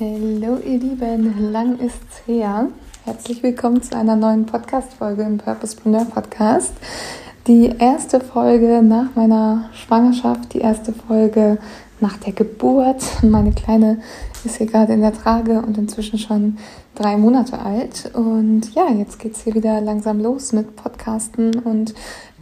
Hallo 0.00 0.56
ihr 0.64 0.78
Lieben, 0.78 1.52
lang 1.52 1.78
ist's 1.78 2.22
her. 2.24 2.68
Herzlich 3.04 3.42
willkommen 3.42 3.82
zu 3.82 3.94
einer 3.94 4.16
neuen 4.16 4.46
Podcast-Folge 4.46 5.24
im 5.24 5.36
Purposepreneur 5.36 6.06
Podcast. 6.06 6.72
Die 7.46 7.66
erste 7.66 8.18
Folge 8.20 8.80
nach 8.82 9.14
meiner 9.14 9.68
Schwangerschaft, 9.74 10.54
die 10.54 10.60
erste 10.60 10.94
Folge 10.94 11.58
nach 12.00 12.16
der 12.16 12.32
Geburt. 12.32 13.02
Meine 13.22 13.52
Kleine 13.52 14.00
ist 14.42 14.56
hier 14.56 14.68
gerade 14.68 14.94
in 14.94 15.02
der 15.02 15.12
Trage 15.12 15.60
und 15.60 15.76
inzwischen 15.76 16.18
schon 16.18 16.56
drei 16.94 17.18
Monate 17.18 17.58
alt. 17.58 18.10
Und 18.14 18.74
ja, 18.74 18.90
jetzt 18.90 19.18
geht's 19.18 19.42
hier 19.42 19.52
wieder 19.52 19.82
langsam 19.82 20.18
los 20.18 20.54
mit 20.54 20.76
Podcasten 20.76 21.58
und 21.58 21.92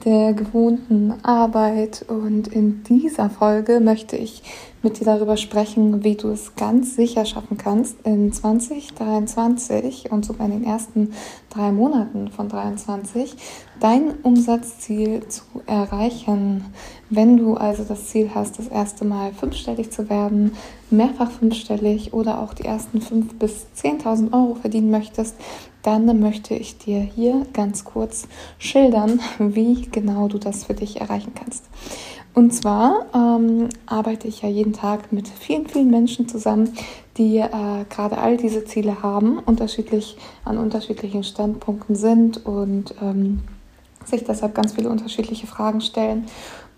der 0.04 0.32
gewohnten 0.32 1.14
Arbeit. 1.22 2.04
Und 2.08 2.48
in 2.48 2.82
dieser 2.84 3.30
Folge 3.30 3.80
möchte 3.80 4.16
ich 4.16 4.42
mit 4.82 5.00
dir 5.00 5.04
darüber 5.04 5.36
sprechen, 5.36 6.04
wie 6.04 6.14
du 6.14 6.28
es 6.28 6.54
ganz 6.54 6.94
sicher 6.94 7.24
schaffen 7.24 7.58
kannst, 7.58 7.96
in 8.04 8.32
2023 8.32 10.12
und 10.12 10.24
sogar 10.24 10.46
in 10.46 10.52
den 10.52 10.64
ersten 10.64 11.12
drei 11.50 11.72
Monaten 11.72 12.28
von 12.28 12.48
2023 12.48 13.36
dein 13.80 14.14
Umsatzziel 14.22 15.26
zu 15.28 15.42
erreichen. 15.66 16.64
Wenn 17.10 17.36
du 17.36 17.54
also 17.54 17.84
das 17.84 18.06
Ziel 18.06 18.30
hast, 18.34 18.58
das 18.58 18.68
erste 18.68 19.04
Mal 19.04 19.32
fünfstellig 19.32 19.90
zu 19.90 20.08
werden, 20.08 20.52
mehrfach 20.90 21.30
fünfstellig 21.30 22.12
oder 22.12 22.40
auch 22.40 22.54
die 22.54 22.64
ersten 22.64 23.00
fünf 23.00 23.34
bis 23.38 23.66
10.000 23.76 24.32
Euro 24.32 24.54
verdienen 24.54 24.90
möchtest, 24.90 25.34
dann 25.96 26.20
möchte 26.20 26.54
ich 26.54 26.78
dir 26.78 27.00
hier 27.00 27.46
ganz 27.52 27.84
kurz 27.84 28.28
schildern, 28.58 29.20
wie 29.38 29.82
genau 29.90 30.28
du 30.28 30.38
das 30.38 30.64
für 30.64 30.74
dich 30.74 31.00
erreichen 31.00 31.32
kannst. 31.34 31.64
Und 32.34 32.52
zwar 32.52 33.06
ähm, 33.14 33.68
arbeite 33.86 34.28
ich 34.28 34.42
ja 34.42 34.48
jeden 34.48 34.72
Tag 34.72 35.12
mit 35.12 35.26
vielen, 35.26 35.66
vielen 35.66 35.90
Menschen 35.90 36.28
zusammen, 36.28 36.74
die 37.16 37.38
äh, 37.38 37.48
gerade 37.88 38.18
all 38.18 38.36
diese 38.36 38.64
Ziele 38.64 39.02
haben, 39.02 39.38
unterschiedlich 39.40 40.16
an 40.44 40.58
unterschiedlichen 40.58 41.24
Standpunkten 41.24 41.96
sind 41.96 42.46
und 42.46 42.94
ähm, 43.02 43.40
sich 44.04 44.24
deshalb 44.24 44.54
ganz 44.54 44.74
viele 44.74 44.88
unterschiedliche 44.88 45.46
Fragen 45.46 45.80
stellen. 45.80 46.26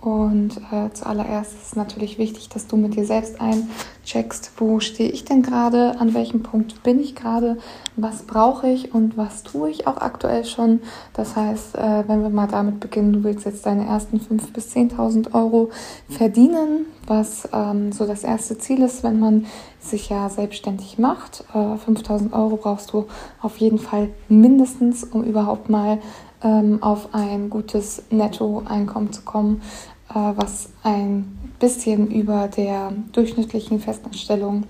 Und 0.00 0.56
äh, 0.72 0.90
zuallererst 0.94 1.52
ist 1.52 1.66
es 1.66 1.76
natürlich 1.76 2.16
wichtig, 2.16 2.48
dass 2.48 2.66
du 2.66 2.78
mit 2.78 2.96
dir 2.96 3.04
selbst 3.04 3.36
eincheckst, 3.38 4.52
wo 4.56 4.80
stehe 4.80 5.10
ich 5.10 5.26
denn 5.26 5.42
gerade, 5.42 6.00
an 6.00 6.14
welchem 6.14 6.42
Punkt 6.42 6.82
bin 6.82 7.00
ich 7.00 7.14
gerade, 7.14 7.58
was 7.96 8.22
brauche 8.22 8.66
ich 8.66 8.94
und 8.94 9.18
was 9.18 9.42
tue 9.42 9.68
ich 9.68 9.86
auch 9.86 9.98
aktuell 9.98 10.46
schon. 10.46 10.80
Das 11.12 11.36
heißt, 11.36 11.74
äh, 11.74 12.04
wenn 12.06 12.22
wir 12.22 12.30
mal 12.30 12.46
damit 12.46 12.80
beginnen, 12.80 13.12
du 13.12 13.24
willst 13.24 13.44
jetzt 13.44 13.66
deine 13.66 13.84
ersten 13.84 14.16
5.000 14.16 14.52
bis 14.54 14.74
10.000 14.74 15.34
Euro 15.34 15.68
verdienen, 16.08 16.86
was 17.06 17.46
ähm, 17.52 17.92
so 17.92 18.06
das 18.06 18.24
erste 18.24 18.56
Ziel 18.56 18.82
ist, 18.82 19.02
wenn 19.02 19.20
man 19.20 19.44
sich 19.80 20.08
ja 20.08 20.30
selbstständig 20.30 20.98
macht. 20.98 21.44
Äh, 21.52 21.58
5.000 21.58 22.32
Euro 22.32 22.56
brauchst 22.56 22.94
du 22.94 23.04
auf 23.42 23.58
jeden 23.58 23.78
Fall 23.78 24.08
mindestens, 24.30 25.04
um 25.04 25.24
überhaupt 25.24 25.68
mal 25.68 25.98
ähm, 26.42 26.82
auf 26.82 27.14
ein 27.14 27.50
gutes 27.50 28.04
Nettoeinkommen 28.10 29.12
zu 29.12 29.22
kommen, 29.22 29.62
äh, 30.10 30.14
was 30.14 30.70
ein 30.82 31.38
bisschen 31.58 32.10
über 32.10 32.48
der 32.48 32.92
durchschnittlichen 33.12 33.80
Festanstellung 33.80 34.64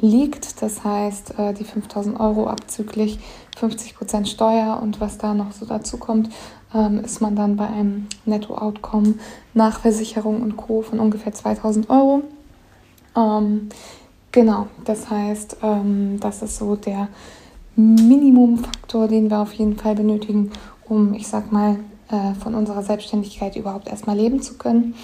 liegt. 0.00 0.62
Das 0.62 0.84
heißt, 0.84 1.38
äh, 1.38 1.52
die 1.54 1.64
5000 1.64 2.18
Euro 2.20 2.46
abzüglich 2.46 3.18
50 3.56 3.96
Prozent 3.96 4.28
Steuer 4.28 4.78
und 4.80 5.00
was 5.00 5.18
da 5.18 5.34
noch 5.34 5.52
so 5.52 5.66
dazu 5.66 5.96
kommt, 5.98 6.30
ähm, 6.74 7.00
ist 7.00 7.20
man 7.20 7.34
dann 7.34 7.56
bei 7.56 7.66
einem 7.66 8.06
Netto-Outcome 8.24 9.14
nach 9.54 9.80
Versicherung 9.80 10.42
und 10.42 10.56
Co. 10.56 10.82
von 10.82 11.00
ungefähr 11.00 11.32
2000 11.32 11.90
Euro. 11.90 12.22
Ähm, 13.16 13.68
genau, 14.30 14.68
das 14.84 15.10
heißt, 15.10 15.58
ähm, 15.62 16.20
das 16.20 16.42
ist 16.42 16.58
so 16.58 16.76
der 16.76 17.08
Minimumfaktor, 17.74 19.08
den 19.08 19.30
wir 19.30 19.40
auf 19.40 19.52
jeden 19.52 19.76
Fall 19.76 19.94
benötigen, 19.94 20.50
um, 20.88 21.14
ich 21.14 21.28
sag 21.28 21.52
mal, 21.52 21.78
äh, 22.10 22.34
von 22.34 22.54
unserer 22.54 22.82
Selbstständigkeit 22.82 23.56
überhaupt 23.56 23.88
erstmal 23.88 24.16
leben 24.16 24.40
zu 24.40 24.54
können. 24.54 24.94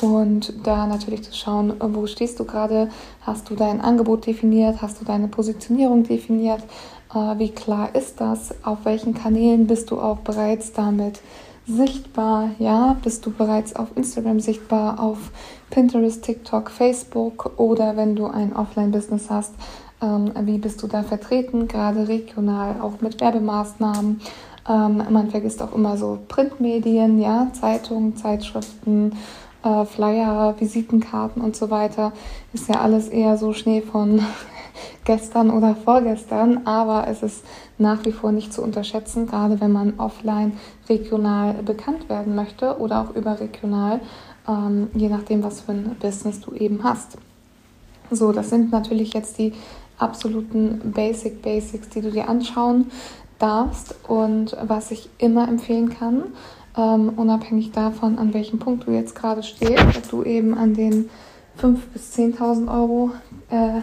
Und 0.00 0.52
da 0.66 0.86
natürlich 0.86 1.22
zu 1.22 1.34
schauen, 1.34 1.74
wo 1.80 2.06
stehst 2.06 2.38
du 2.38 2.44
gerade, 2.44 2.90
hast 3.22 3.48
du 3.48 3.54
dein 3.54 3.80
Angebot 3.80 4.26
definiert, 4.26 4.82
hast 4.82 5.00
du 5.00 5.06
deine 5.06 5.28
Positionierung 5.28 6.02
definiert, 6.02 6.62
äh, 7.14 7.38
wie 7.38 7.50
klar 7.50 7.94
ist 7.94 8.20
das, 8.20 8.54
auf 8.62 8.84
welchen 8.84 9.14
Kanälen 9.14 9.66
bist 9.66 9.90
du 9.90 9.98
auch 9.98 10.18
bereits 10.18 10.72
damit 10.72 11.20
sichtbar, 11.66 12.50
ja, 12.58 12.96
bist 13.02 13.26
du 13.26 13.32
bereits 13.32 13.74
auf 13.74 13.88
Instagram 13.96 14.38
sichtbar, 14.38 15.00
auf 15.00 15.18
Pinterest, 15.70 16.22
TikTok, 16.22 16.70
Facebook 16.70 17.58
oder 17.58 17.96
wenn 17.96 18.14
du 18.14 18.26
ein 18.26 18.54
Offline-Business 18.54 19.30
hast, 19.30 19.54
ähm, 20.02 20.30
wie 20.42 20.58
bist 20.58 20.82
du 20.82 20.86
da 20.86 21.02
vertreten, 21.02 21.68
gerade 21.68 22.06
regional, 22.06 22.76
auch 22.80 23.00
mit 23.00 23.20
Werbemaßnahmen, 23.20 24.20
ähm, 24.68 25.02
man 25.10 25.30
vergisst 25.30 25.62
auch 25.62 25.74
immer 25.74 25.96
so 25.96 26.18
Printmedien, 26.28 27.20
ja, 27.20 27.48
Zeitungen, 27.52 28.16
Zeitschriften, 28.16 29.12
äh, 29.62 29.84
Flyer, 29.84 30.54
Visitenkarten 30.58 31.42
und 31.42 31.56
so 31.56 31.70
weiter. 31.70 32.12
Ist 32.52 32.68
ja 32.68 32.80
alles 32.80 33.08
eher 33.08 33.36
so 33.36 33.52
Schnee 33.52 33.80
von 33.80 34.20
gestern 35.04 35.50
oder 35.50 35.74
vorgestern, 35.76 36.66
aber 36.66 37.06
es 37.08 37.22
ist 37.22 37.44
nach 37.78 38.04
wie 38.04 38.12
vor 38.12 38.32
nicht 38.32 38.52
zu 38.52 38.62
unterschätzen, 38.62 39.26
gerade 39.26 39.60
wenn 39.60 39.72
man 39.72 39.94
offline 39.98 40.52
regional 40.88 41.54
bekannt 41.54 42.08
werden 42.08 42.34
möchte 42.34 42.78
oder 42.78 43.02
auch 43.02 43.14
überregional, 43.14 44.00
ähm, 44.48 44.88
je 44.94 45.08
nachdem, 45.08 45.42
was 45.42 45.60
für 45.60 45.72
ein 45.72 45.96
Business 46.00 46.40
du 46.40 46.52
eben 46.54 46.82
hast. 46.82 47.18
So, 48.10 48.32
das 48.32 48.50
sind 48.50 48.70
natürlich 48.70 49.14
jetzt 49.14 49.38
die 49.38 49.52
absoluten 49.98 50.92
Basic 50.92 51.42
Basics, 51.42 51.88
die 51.88 52.00
du 52.00 52.10
dir 52.10 52.28
anschauen 52.28 52.90
darfst 53.38 53.94
und 54.08 54.56
was 54.62 54.90
ich 54.90 55.08
immer 55.18 55.48
empfehlen 55.48 55.90
kann, 55.90 56.24
ähm, 56.76 57.10
unabhängig 57.16 57.72
davon, 57.72 58.18
an 58.18 58.34
welchem 58.34 58.58
Punkt 58.58 58.86
du 58.86 58.92
jetzt 58.92 59.14
gerade 59.14 59.42
stehst, 59.42 59.96
ob 59.96 60.10
du 60.10 60.22
eben 60.22 60.56
an 60.56 60.74
den 60.74 61.08
5.000 61.60 61.76
bis 61.92 62.14
10.000 62.14 62.72
Euro 62.72 63.10
äh, 63.50 63.80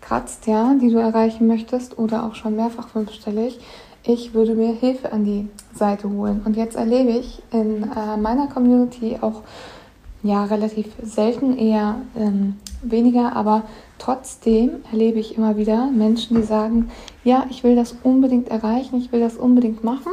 kratzt, 0.00 0.46
ja, 0.46 0.74
die 0.80 0.90
du 0.90 0.98
erreichen 0.98 1.46
möchtest 1.46 1.98
oder 1.98 2.24
auch 2.24 2.34
schon 2.34 2.56
mehrfach 2.56 2.88
fünfstellig. 2.88 3.60
Ich 4.04 4.34
würde 4.34 4.54
mir 4.54 4.72
Hilfe 4.72 5.12
an 5.12 5.24
die 5.24 5.48
Seite 5.74 6.10
holen. 6.10 6.42
Und 6.44 6.56
jetzt 6.56 6.74
erlebe 6.74 7.10
ich 7.10 7.42
in 7.52 7.84
äh, 7.84 8.16
meiner 8.16 8.48
Community 8.48 9.18
auch 9.20 9.42
ja 10.22 10.44
relativ 10.44 10.86
selten 11.02 11.56
eher 11.56 11.96
ähm, 12.16 12.56
weniger, 12.82 13.34
aber 13.34 13.62
trotzdem 13.98 14.82
erlebe 14.90 15.18
ich 15.18 15.36
immer 15.36 15.56
wieder 15.56 15.90
Menschen, 15.90 16.36
die 16.36 16.42
sagen, 16.42 16.90
ja, 17.24 17.46
ich 17.50 17.64
will 17.64 17.76
das 17.76 17.96
unbedingt 18.02 18.48
erreichen, 18.48 18.98
ich 18.98 19.12
will 19.12 19.20
das 19.20 19.36
unbedingt 19.36 19.84
machen. 19.84 20.12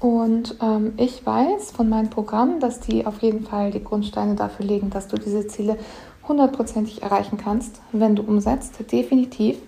Und 0.00 0.56
ähm, 0.60 0.94
ich 0.96 1.24
weiß 1.24 1.70
von 1.70 1.88
meinem 1.88 2.10
Programm, 2.10 2.58
dass 2.58 2.80
die 2.80 3.06
auf 3.06 3.22
jeden 3.22 3.44
Fall 3.44 3.70
die 3.70 3.84
Grundsteine 3.84 4.34
dafür 4.34 4.66
legen, 4.66 4.90
dass 4.90 5.06
du 5.06 5.16
diese 5.16 5.46
Ziele 5.46 5.78
hundertprozentig 6.26 7.02
erreichen 7.02 7.38
kannst, 7.38 7.80
wenn 7.92 8.16
du 8.16 8.22
umsetzt, 8.22 8.74
definitiv. 8.90 9.58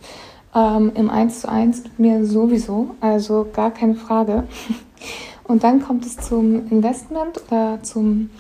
Ähm, 0.55 0.93
Im 0.95 1.11
1 1.11 1.43
zu 1.43 1.49
1 1.49 1.85
mit 1.85 1.99
mir 1.99 2.27
sowieso, 2.27 2.91
also 3.01 3.47
gar 3.53 3.71
keine 3.71 3.95
Frage. 3.95 4.45
Und 5.45 5.63
dann 5.63 5.83
kommt 5.83 6.07
es 6.07 6.17
zum 6.17 6.69
Investment 6.71 7.41
oder 7.47 7.79
zum, 7.83 8.31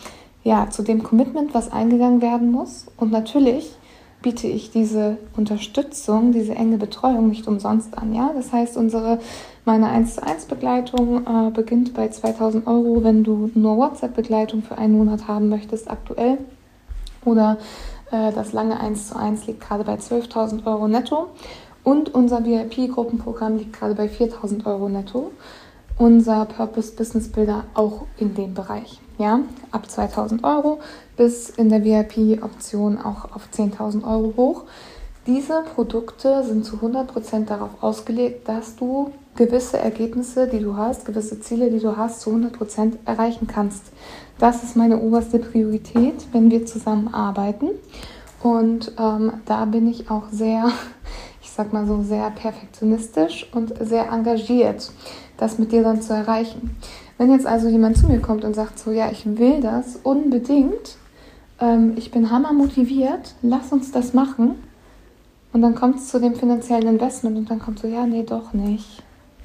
ja, 0.43 0.70
zu 0.70 0.82
dem 0.82 1.02
Commitment, 1.02 1.55
was 1.55 1.70
eingegangen 1.70 2.23
werden 2.23 2.50
muss. 2.50 2.87
Und 2.96 3.12
natürlich 3.12 3.76
biete 4.25 4.47
ich 4.47 4.71
diese 4.71 5.19
Unterstützung, 5.37 6.32
diese 6.32 6.55
enge 6.55 6.79
Betreuung 6.79 7.29
nicht 7.29 7.47
umsonst 7.47 7.97
an. 7.99 8.15
Ja? 8.15 8.32
Das 8.35 8.53
heißt, 8.53 8.79
unsere, 8.79 9.19
meine 9.67 9.91
1 9.91 10.15
zu 10.15 10.23
1 10.23 10.47
Begleitung 10.47 11.26
äh, 11.26 11.50
beginnt 11.50 11.93
bei 11.93 12.09
2000 12.09 12.67
Euro, 12.67 13.05
wenn 13.05 13.23
du 13.23 13.50
nur 13.55 13.76
WhatsApp-Begleitung 13.76 14.62
für 14.62 14.79
einen 14.79 14.97
Monat 14.97 15.29
haben 15.29 15.50
möchtest, 15.50 15.91
aktuell. 15.91 16.38
Oder 17.26 17.59
äh, 18.11 18.32
das 18.32 18.55
lange 18.55 18.81
1 18.81 19.09
zu 19.09 19.17
1 19.17 19.47
liegt 19.47 19.61
gerade 19.61 19.85
bei 19.85 19.97
12.000 19.97 20.67
Euro 20.67 20.88
netto. 20.88 21.27
Und 21.82 22.15
unser 22.15 22.47
VIP-Gruppenprogramm 22.47 23.59
liegt 23.59 23.75
gerade 23.75 23.94
bei 23.94 24.06
4.000 24.06 24.65
Euro 24.65 24.88
netto. 24.88 25.32
Unser 25.99 26.47
Purpose 26.47 26.97
Business 26.97 27.31
Builder 27.31 27.65
auch 27.75 28.06
in 28.17 28.35
dem 28.35 28.55
Bereich. 28.55 29.00
Ja, 29.19 29.41
ab 29.71 29.89
2000 29.89 30.43
Euro 30.43 30.81
bis 31.17 31.51
in 31.51 31.69
der 31.69 31.85
VIP-Option 31.85 32.99
auch 32.99 33.35
auf 33.35 33.49
10.000 33.55 34.05
Euro 34.05 34.35
hoch. 34.37 34.63
Diese 35.27 35.63
Produkte 35.63 36.43
sind 36.45 36.65
zu 36.65 36.77
100% 36.77 37.47
darauf 37.47 37.83
ausgelegt, 37.83 38.49
dass 38.49 38.77
du 38.77 39.13
gewisse 39.37 39.79
Ergebnisse, 39.79 40.49
die 40.49 40.61
du 40.61 40.77
hast, 40.77 41.07
gewisse 41.07 41.41
Ziele, 41.41 41.71
die 41.71 41.79
du 41.79 41.97
hast, 41.97 42.21
zu 42.21 42.31
100% 42.31 42.99
erreichen 43.05 43.47
kannst. 43.47 43.85
Das 44.39 44.63
ist 44.63 44.77
meine 44.77 45.01
oberste 45.01 45.39
Priorität, 45.39 46.27
wenn 46.33 46.51
wir 46.51 46.67
zusammenarbeiten. 46.67 47.71
Und 48.43 48.93
ähm, 48.99 49.33
da 49.47 49.65
bin 49.65 49.89
ich 49.89 50.11
auch 50.11 50.25
sehr, 50.31 50.71
ich 51.43 51.51
sag 51.51 51.73
mal 51.73 51.87
so, 51.87 52.03
sehr 52.03 52.31
perfektionistisch 52.31 53.49
und 53.53 53.73
sehr 53.81 54.11
engagiert, 54.11 54.93
das 55.37 55.59
mit 55.59 55.73
dir 55.73 55.83
dann 55.83 56.03
zu 56.03 56.13
erreichen. 56.13 56.77
Wenn 57.19 57.31
jetzt 57.31 57.47
also 57.47 57.69
jemand 57.69 57.97
zu 57.97 58.07
mir 58.07 58.21
kommt 58.21 58.45
und 58.45 58.55
sagt 58.55 58.79
so, 58.79 58.91
ja, 58.91 59.11
ich 59.11 59.25
will 59.25 59.61
das 59.61 60.01
unbedingt, 60.03 60.97
ähm, 61.61 61.95
ich 61.97 62.11
bin 62.11 62.31
hammer 62.31 62.53
motiviert, 62.53 63.35
lass 63.43 63.73
uns 63.73 63.93
das 63.93 64.15
machen. 64.15 64.57
Und 65.53 65.63
dann 65.63 65.77
kommt 65.77 65.97
es 65.97 66.09
zu 66.09 66.19
dem 66.19 66.35
finanziellen 66.35 66.89
Investment 66.89 67.37
und 67.37 67.49
dann 67.49 67.61
kommt 67.61 67.79
so, 67.79 67.87
ja, 67.87 68.07
nee, 68.07 68.25
doch 68.25 68.53
nicht. 68.53 69.03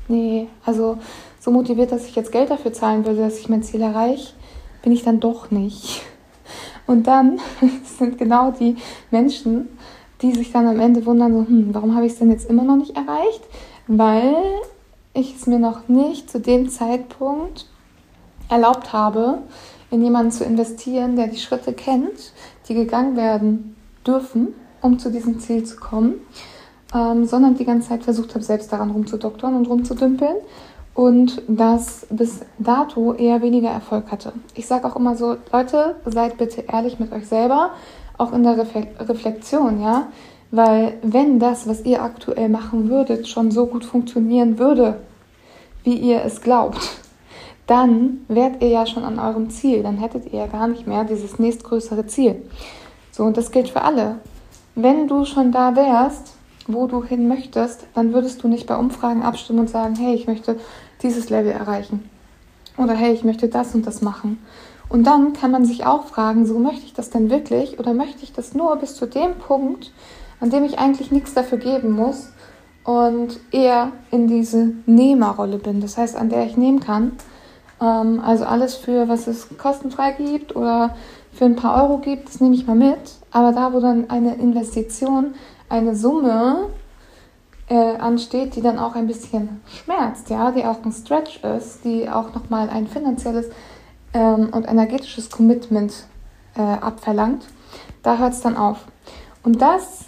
Nee, 0.07 0.47
also 0.65 0.97
so 1.39 1.51
motiviert, 1.51 1.91
dass 1.91 2.07
ich 2.07 2.15
jetzt 2.15 2.31
Geld 2.31 2.49
dafür 2.49 2.73
zahlen 2.73 3.05
würde, 3.05 3.21
dass 3.21 3.37
ich 3.37 3.47
mein 3.47 3.61
Ziel 3.61 3.81
erreiche, 3.81 4.33
bin 4.81 4.91
ich 4.91 5.03
dann 5.03 5.19
doch 5.19 5.51
nicht. 5.51 6.01
Und 6.87 7.05
dann 7.05 7.39
sind 7.99 8.17
genau 8.17 8.49
die 8.49 8.75
Menschen, 9.11 9.67
die 10.23 10.33
sich 10.33 10.51
dann 10.51 10.67
am 10.67 10.79
Ende 10.79 11.05
wundern, 11.05 11.33
so, 11.33 11.47
hm, 11.47 11.69
warum 11.73 11.95
habe 11.95 12.07
ich 12.07 12.13
es 12.13 12.19
denn 12.19 12.31
jetzt 12.31 12.49
immer 12.49 12.63
noch 12.63 12.75
nicht 12.75 12.97
erreicht? 12.97 13.43
Weil 13.85 14.35
ich 15.19 15.35
es 15.35 15.47
mir 15.47 15.59
noch 15.59 15.87
nicht 15.87 16.29
zu 16.29 16.39
dem 16.39 16.69
Zeitpunkt 16.69 17.67
erlaubt 18.49 18.93
habe, 18.93 19.39
in 19.91 20.03
jemanden 20.03 20.31
zu 20.31 20.43
investieren, 20.43 21.15
der 21.15 21.27
die 21.27 21.37
Schritte 21.37 21.73
kennt, 21.73 22.33
die 22.67 22.73
gegangen 22.73 23.15
werden 23.15 23.75
dürfen, 24.05 24.49
um 24.81 24.99
zu 24.99 25.11
diesem 25.11 25.39
Ziel 25.39 25.63
zu 25.63 25.77
kommen, 25.77 26.15
ähm, 26.93 27.25
sondern 27.25 27.55
die 27.55 27.65
ganze 27.65 27.89
Zeit 27.89 28.03
versucht 28.03 28.33
habe, 28.35 28.43
selbst 28.43 28.71
daran 28.71 28.91
rumzudoktern 28.91 29.55
und 29.55 29.67
rumzudümpeln 29.67 30.35
und 30.93 31.41
das 31.47 32.07
bis 32.09 32.41
dato 32.57 33.13
eher 33.13 33.41
weniger 33.41 33.69
Erfolg 33.69 34.11
hatte. 34.11 34.33
Ich 34.55 34.67
sage 34.67 34.87
auch 34.87 34.95
immer 34.95 35.15
so, 35.15 35.37
Leute, 35.51 35.95
seid 36.05 36.37
bitte 36.37 36.65
ehrlich 36.67 36.99
mit 36.99 37.11
euch 37.11 37.27
selber, 37.27 37.71
auch 38.17 38.33
in 38.33 38.43
der 38.43 38.57
Reflexion, 38.57 39.81
ja, 39.81 40.07
weil 40.51 40.97
wenn 41.03 41.39
das, 41.39 41.67
was 41.67 41.85
ihr 41.85 42.03
aktuell 42.03 42.49
machen 42.49 42.89
würdet, 42.89 43.27
schon 43.27 43.51
so 43.51 43.67
gut 43.67 43.85
funktionieren 43.85 44.59
würde, 44.59 44.99
wie 45.83 45.95
ihr 45.95 46.23
es 46.23 46.41
glaubt, 46.41 46.79
dann 47.67 48.25
wärt 48.27 48.61
ihr 48.61 48.69
ja 48.69 48.85
schon 48.85 49.03
an 49.03 49.19
eurem 49.19 49.49
Ziel. 49.49 49.83
Dann 49.83 49.97
hättet 49.97 50.25
ihr 50.33 50.39
ja 50.39 50.47
gar 50.47 50.67
nicht 50.67 50.87
mehr 50.87 51.03
dieses 51.03 51.37
nächstgrößere 51.37 52.07
Ziel. 52.07 52.43
So, 53.11 53.23
und 53.23 53.37
das 53.37 53.51
gilt 53.51 53.69
für 53.69 53.83
alle. 53.83 54.19
Wenn 54.75 55.07
du 55.07 55.25
schon 55.25 55.51
da 55.51 55.75
wärst, 55.75 56.33
wo 56.67 56.87
du 56.87 57.03
hin 57.03 57.27
möchtest, 57.27 57.85
dann 57.93 58.13
würdest 58.13 58.43
du 58.43 58.47
nicht 58.47 58.67
bei 58.67 58.75
Umfragen 58.75 59.23
abstimmen 59.23 59.59
und 59.59 59.69
sagen, 59.69 59.95
hey, 59.95 60.15
ich 60.15 60.27
möchte 60.27 60.59
dieses 61.03 61.29
Level 61.29 61.51
erreichen. 61.51 62.09
Oder 62.77 62.93
hey, 62.93 63.13
ich 63.13 63.23
möchte 63.23 63.49
das 63.49 63.75
und 63.75 63.85
das 63.85 64.01
machen. 64.01 64.43
Und 64.87 65.05
dann 65.05 65.33
kann 65.33 65.51
man 65.51 65.65
sich 65.65 65.85
auch 65.85 66.05
fragen, 66.05 66.45
so 66.45 66.57
möchte 66.57 66.85
ich 66.85 66.93
das 66.93 67.11
denn 67.11 67.29
wirklich 67.29 67.77
oder 67.77 67.93
möchte 67.93 68.23
ich 68.23 68.33
das 68.33 68.55
nur 68.55 68.75
bis 68.77 68.95
zu 68.95 69.05
dem 69.05 69.35
Punkt, 69.35 69.91
an 70.39 70.49
dem 70.49 70.63
ich 70.63 70.79
eigentlich 70.79 71.11
nichts 71.11 71.33
dafür 71.33 71.59
geben 71.59 71.91
muss 71.91 72.29
und 72.83 73.39
eher 73.51 73.91
in 74.11 74.27
diese 74.27 74.71
Nehmerrolle 74.85 75.57
bin. 75.57 75.81
Das 75.81 75.97
heißt, 75.97 76.15
an 76.15 76.29
der 76.29 76.45
ich 76.45 76.57
nehmen 76.57 76.79
kann. 76.79 77.13
Ähm, 77.81 78.21
also 78.23 78.45
alles 78.45 78.75
für, 78.75 79.07
was 79.07 79.27
es 79.27 79.47
kostenfrei 79.57 80.13
gibt 80.13 80.55
oder 80.55 80.95
für 81.31 81.45
ein 81.45 81.55
paar 81.55 81.83
Euro 81.83 81.99
gibt, 81.99 82.27
das 82.27 82.41
nehme 82.41 82.55
ich 82.55 82.65
mal 82.65 82.75
mit. 82.75 82.99
Aber 83.31 83.51
da, 83.51 83.73
wo 83.73 83.79
dann 83.79 84.09
eine 84.09 84.35
Investition, 84.35 85.35
eine 85.69 85.95
Summe 85.95 86.69
äh, 87.69 87.95
ansteht, 87.97 88.55
die 88.55 88.61
dann 88.61 88.79
auch 88.79 88.95
ein 88.95 89.07
bisschen 89.07 89.61
schmerzt, 89.67 90.29
ja, 90.29 90.51
die 90.51 90.65
auch 90.65 90.83
ein 90.83 90.91
Stretch 90.91 91.43
ist, 91.43 91.85
die 91.85 92.09
auch 92.09 92.33
nochmal 92.33 92.69
ein 92.69 92.87
finanzielles 92.87 93.49
ähm, 94.13 94.49
und 94.51 94.67
energetisches 94.67 95.29
Commitment 95.29 96.07
äh, 96.55 96.61
abverlangt, 96.61 97.45
da 98.01 98.17
hört 98.17 98.33
es 98.33 98.41
dann 98.41 98.57
auf. 98.57 98.85
Und 99.43 99.61
das 99.61 100.05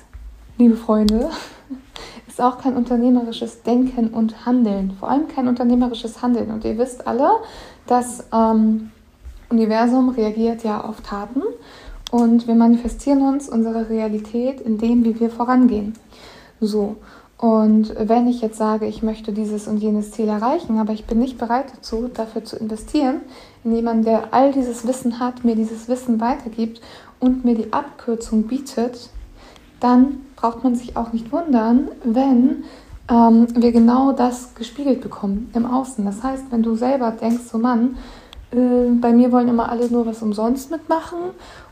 liebe 0.58 0.76
Freunde, 0.76 1.30
ist 2.42 2.48
auch 2.48 2.58
kein 2.58 2.76
unternehmerisches 2.76 3.62
Denken 3.62 4.08
und 4.10 4.48
Handeln. 4.48 4.96
Vor 5.00 5.12
allem 5.12 5.28
kein 5.28 5.48
unternehmerisches 5.48 6.24
Handeln. 6.24 6.50
Und 6.50 6.66
ihr 6.66 6.76
wisst 6.80 7.06
alle, 7.06 7.30
das 7.86 8.26
ähm, 8.34 8.90
Universum 9.50 10.10
reagiert 10.10 10.64
ja 10.64 10.82
auf 10.82 11.02
Taten 11.02 11.44
und 12.10 12.48
wir 12.48 12.56
manifestieren 12.56 13.22
uns 13.22 13.48
unsere 13.48 13.90
Realität 13.90 14.60
in 14.60 14.80
dem, 14.80 15.06
wie 15.06 15.20
wir 15.20 15.30
vorangehen. 15.30 15.94
So. 16.60 16.96
Und 17.38 17.94
wenn 17.98 18.28
ich 18.28 18.42
jetzt 18.42 18.58
sage, 18.58 18.88
ich 18.88 19.04
möchte 19.04 19.34
dieses 19.34 19.68
und 19.68 19.78
jenes 19.78 20.12
Ziel 20.12 20.28
erreichen, 20.28 20.80
aber 20.80 20.94
ich 20.94 21.06
bin 21.06 21.20
nicht 21.20 21.38
bereit 21.38 21.66
dazu, 21.76 22.10
dafür 22.12 22.44
zu 22.44 22.56
investieren, 22.58 23.22
in 23.64 23.76
jemanden, 23.76 24.04
der 24.04 24.34
all 24.34 24.52
dieses 24.52 24.88
Wissen 24.88 25.20
hat, 25.20 25.46
mir 25.46 25.56
dieses 25.56 25.88
Wissen 25.88 26.20
weitergibt 26.20 26.82
und 27.20 27.46
mir 27.46 27.56
die 27.56 27.72
Abkürzung 27.72 28.44
bietet, 28.44 29.10
dann 29.82 30.20
braucht 30.38 30.64
man 30.64 30.76
sich 30.76 30.96
auch 30.96 31.12
nicht 31.12 31.32
wundern, 31.32 31.90
wenn 32.04 32.64
ähm, 33.10 33.48
wir 33.54 33.72
genau 33.72 34.14
das 34.14 34.56
gespiegelt 34.56 35.02
bekommen 35.02 35.52
im 35.54 35.66
Außen. 35.66 36.06
Das 36.06 36.24
heißt, 36.24 36.46
wenn 36.52 36.64
du 36.64 36.76
selber 36.76 37.12
denkst, 37.12 37.44
so 37.52 37.58
Mann, 37.58 37.98
äh, 38.52 38.90
bei 39.00 39.12
mir 39.12 39.32
wollen 39.32 39.50
immer 39.50 39.70
alle 39.70 39.90
nur 39.90 40.06
was 40.06 40.22
umsonst 40.22 40.72
mitmachen 40.72 41.20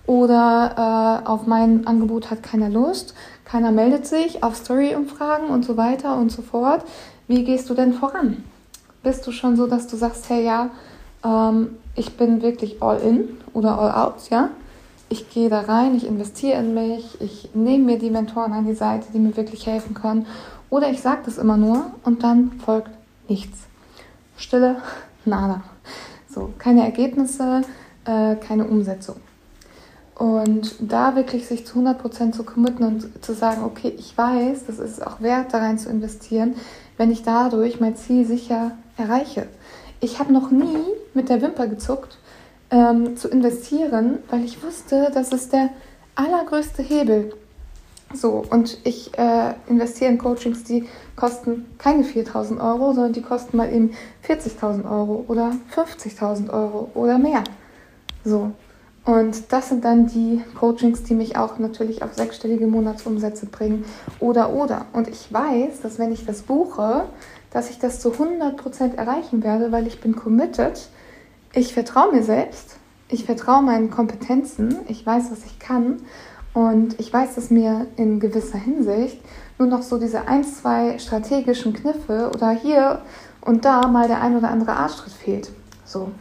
oder 0.06 1.22
äh, 1.24 1.28
auf 1.28 1.48
mein 1.48 1.88
Angebot 1.88 2.32
hat 2.32 2.44
keiner 2.44 2.70
Lust, 2.70 3.14
keiner 3.46 3.72
meldet 3.72 4.06
sich, 4.06 4.44
auf 4.44 4.56
Story-Umfragen 4.56 5.48
und 5.48 5.64
so 5.64 5.78
weiter 5.78 6.18
und 6.18 6.31
so 6.31 6.42
fort. 6.42 6.83
Wie 7.28 7.44
gehst 7.44 7.69
du 7.69 7.74
denn 7.74 7.94
voran? 7.94 8.44
Bist 9.04 9.26
du 9.26 9.31
schon 9.31 9.56
so, 9.56 9.68
dass 9.68 9.88
du 9.88 9.95
sagst, 9.95 10.30
hey 10.30 10.44
ja, 10.44 10.69
ähm, 11.24 11.78
ich 11.95 12.18
bin 12.18 12.42
wirklich 12.42 12.81
all 12.81 13.00
in 13.00 13.38
oder 13.54 13.80
all 13.80 13.92
out, 13.92 14.30
ja? 14.30 14.50
Ich 15.09 15.30
gehe 15.30 15.49
da 15.49 15.61
rein, 15.61 15.95
ich 15.95 16.06
investiere 16.06 16.59
in 16.59 16.73
mich, 16.73 17.19
ich 17.19 17.49
nehme 17.54 17.85
mir 17.85 17.99
die 17.99 18.11
Mentoren 18.11 18.54
an 18.54 18.66
die 18.66 18.75
Seite, 18.75 19.07
die 19.13 19.19
mir 19.19 19.35
wirklich 19.35 19.66
helfen 19.66 19.95
können. 19.95 20.28
Oder 20.69 20.92
ich 20.92 21.01
sage 21.01 21.21
das 21.25 21.37
immer 21.37 21.57
nur 21.57 21.92
und 22.04 22.23
dann 22.23 22.51
folgt 22.63 22.92
nichts. 23.28 23.57
Stille, 24.37 24.78
nada. 25.25 25.63
So, 26.30 26.54
keine 26.59 26.83
Ergebnisse, 26.83 27.61
äh, 28.06 28.35
keine 28.35 28.66
Umsetzung. 28.66 29.16
Und 30.16 30.75
da 30.80 31.16
wirklich 31.16 31.47
sich 31.47 31.66
zu 31.66 31.80
100% 31.80 32.33
zu 32.33 32.44
committen 32.44 32.83
und 32.83 33.23
zu 33.23 33.33
sagen, 33.33 33.63
okay, 33.63 33.94
ich 33.97 34.18
weiß, 34.18 34.66
das 34.68 34.78
ist 34.78 35.06
auch 35.06 35.21
wert, 35.21 35.54
da 35.54 35.59
rein 35.59 35.80
zu 35.80 35.89
investieren, 35.89 36.56
wenn 36.97 37.09
ich 37.09 37.23
dadurch 37.23 37.80
mein 37.80 37.95
Ziel 37.95 38.25
sicher 38.25 38.71
erreiche. 38.97 39.47
Ich 40.01 40.19
habe 40.19 40.33
noch 40.33 40.51
nie 40.51 40.83
mit 41.13 41.30
der 41.30 41.42
Wimper 41.42 41.68
gezuckt, 41.68 42.19
ähm, 42.71 43.18
zu 43.18 43.28
investieren, 43.30 44.19
weil 44.30 44.44
ich 44.45 44.64
wusste, 44.64 45.11
das 45.14 45.31
ist 45.31 45.54
der 45.54 45.69
allergrößte 46.16 46.83
Hebel. 46.83 47.33
So, 48.14 48.44
und 48.49 48.80
ich 48.85 49.16
äh, 49.18 49.54
investiere 49.68 50.11
in 50.11 50.18
Coachings, 50.18 50.64
die 50.64 50.88
kosten 51.16 51.68
keine 51.78 52.04
4000 52.04 52.59
Euro, 52.59 52.94
sondern 52.94 53.14
die 53.14 53.21
kosten 53.21 53.57
mal 53.57 53.71
eben 53.71 53.92
40.000 54.28 54.90
Euro 54.90 55.26
oder 55.28 55.54
50.000 55.76 56.49
Euro 56.52 56.90
oder 56.95 57.19
mehr. 57.19 57.44
So, 58.26 58.52
und 59.06 59.52
das 59.52 59.69
sind 59.69 59.85
dann 59.85 60.07
die 60.07 60.42
Coachings, 60.59 61.04
die 61.04 61.14
mich 61.14 61.38
auch 61.38 61.57
natürlich 61.59 62.04
auf 62.04 62.14
sechsstellige 62.14 62.68
Monatsumsätze 62.68 63.45
bringen 63.45 63.85
oder 64.19 64.54
oder. 64.54 64.85
Und 64.94 65.07
ich 65.07 65.31
weiß, 65.31 65.81
dass 65.81 65.99
wenn 65.99 66.11
ich 66.11 66.26
das 66.26 66.42
buche, 66.42 67.06
dass 67.52 67.69
ich 67.69 67.80
das 67.80 67.99
zu 67.99 68.11
100% 68.11 68.95
erreichen 68.95 69.44
werde, 69.44 69.71
weil 69.71 69.88
ich 69.88 70.02
bin 70.02 70.16
committed 70.16 70.90
ich 71.54 71.74
vertraue 71.74 72.14
mir 72.14 72.24
selbst, 72.24 72.78
ich 73.08 73.26
vertraue 73.26 73.64
meinen 73.64 73.90
Kompetenzen, 73.90 74.78
ich 74.88 75.06
weiß, 75.06 75.32
was 75.32 75.46
ich 75.46 75.60
kann 75.60 76.02
und 76.54 77.00
ich 77.00 77.12
weiß, 77.12 77.36
dass 77.36 77.50
mir 77.50 77.88
in 77.96 78.20
gewisser 78.20 78.60
Hinsicht 78.60 79.20
nur 79.58 79.68
noch 79.68 79.82
so 79.82 79.98
diese 79.98 80.28
ein, 80.28 80.44
zwei 80.44 80.98
strategischen 81.00 81.74
Kniffe 81.74 82.32
oder 82.34 82.52
hier 82.52 83.02
und 83.42 83.66
da 83.66 83.88
mal 83.88 84.08
der 84.08 84.22
ein 84.22 84.38
oder 84.38 84.50
andere 84.50 84.74
Arschtritt 84.74 85.14
fehlt. 85.14 85.52
So. 85.86 86.12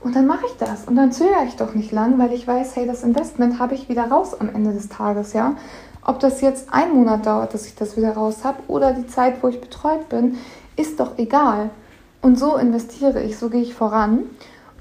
Und 0.00 0.14
dann 0.14 0.26
mache 0.26 0.46
ich 0.46 0.56
das 0.58 0.84
und 0.84 0.94
dann 0.94 1.10
zögere 1.10 1.44
ich 1.46 1.56
doch 1.56 1.74
nicht 1.74 1.90
lang, 1.90 2.18
weil 2.18 2.32
ich 2.32 2.46
weiß, 2.46 2.76
hey, 2.76 2.86
das 2.86 3.02
Investment 3.02 3.58
habe 3.58 3.74
ich 3.74 3.88
wieder 3.88 4.04
raus 4.04 4.38
am 4.38 4.48
Ende 4.48 4.72
des 4.72 4.88
Tages, 4.88 5.32
ja. 5.32 5.56
Ob 6.04 6.20
das 6.20 6.40
jetzt 6.40 6.68
ein 6.72 6.94
Monat 6.94 7.26
dauert, 7.26 7.52
dass 7.52 7.66
ich 7.66 7.74
das 7.74 7.96
wieder 7.96 8.12
raus 8.12 8.44
habe 8.44 8.62
oder 8.68 8.92
die 8.92 9.08
Zeit, 9.08 9.42
wo 9.42 9.48
ich 9.48 9.60
betreut 9.60 10.08
bin, 10.08 10.38
ist 10.76 11.00
doch 11.00 11.18
egal. 11.18 11.70
Und 12.22 12.38
so 12.38 12.56
investiere 12.56 13.22
ich, 13.22 13.36
so 13.36 13.50
gehe 13.50 13.62
ich 13.62 13.74
voran. 13.74 14.20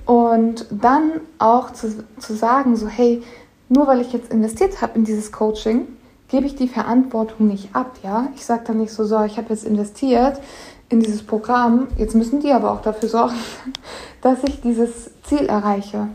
Und 0.08 0.66
dann 0.72 1.20
auch 1.38 1.72
zu, 1.72 2.04
zu 2.18 2.34
sagen, 2.34 2.78
so 2.78 2.88
hey, 2.88 3.22
nur 3.68 3.88
weil 3.88 4.00
ich 4.00 4.14
jetzt 4.14 4.32
investiert 4.32 4.82
habe 4.82 4.98
in 4.98 5.04
dieses 5.04 5.34
Coaching, 5.34 5.86
gebe 6.30 6.46
ich 6.46 6.56
die 6.56 6.70
Verantwortung 6.70 7.48
nicht 7.48 7.76
ab, 7.76 7.98
ja. 8.04 8.30
Ich 8.34 8.46
sage 8.46 8.64
dann 8.66 8.78
nicht 8.78 8.94
so, 8.94 9.04
so, 9.04 9.22
ich 9.24 9.38
habe 9.38 9.50
jetzt 9.50 9.66
investiert 9.66 10.40
in 10.88 11.02
dieses 11.02 11.24
Programm, 11.24 11.88
jetzt 11.98 12.16
müssen 12.16 12.40
die 12.40 12.54
aber 12.54 12.72
auch 12.72 12.82
dafür 12.82 13.10
sorgen, 13.10 13.36
dass 14.22 14.44
ich 14.46 14.62
dieses 14.62 15.12
Ziel 15.24 15.46
erreiche. 15.48 16.08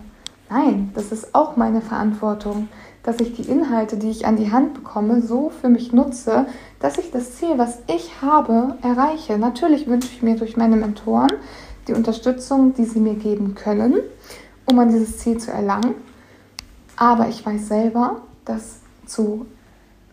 Nein, 0.49 0.91
das 0.95 1.13
ist 1.13 1.35
auch 1.35 1.57
meine 1.57 1.83
Verantwortung, 1.83 2.69
dass 3.03 3.21
ich 3.21 3.35
die 3.35 3.51
Inhalte, 3.51 3.99
die 3.99 4.11
ich 4.11 4.25
an 4.25 4.37
die 4.37 4.53
Hand 4.53 4.73
bekomme, 4.73 5.21
so 5.21 5.51
für 5.51 5.69
mich 5.69 5.93
nutze, 5.93 6.47
dass 6.81 6.97
ich 6.97 7.11
das 7.11 7.37
Ziel, 7.37 7.59
was 7.59 7.81
ich 7.89 8.23
habe, 8.23 8.77
erreiche. 8.81 9.37
Natürlich 9.37 9.87
wünsche 9.87 10.09
ich 10.11 10.23
mir 10.23 10.37
durch 10.37 10.57
meine 10.57 10.77
Mentoren 10.77 11.33
die 11.89 11.95
Unterstützung, 11.95 12.75
die 12.75 12.85
sie 12.85 13.01
mir 13.01 13.15
geben 13.15 13.55
können, 13.55 13.95
um 14.67 14.79
an 14.79 14.89
dieses 14.89 15.19
Ziel 15.19 15.39
zu 15.39 15.51
erlangen. 15.51 15.95
Aber 16.97 17.29
ich 17.29 17.45
weiß 17.45 17.69
selber, 17.69 18.23
dass 18.45 18.81
zu 19.07 19.47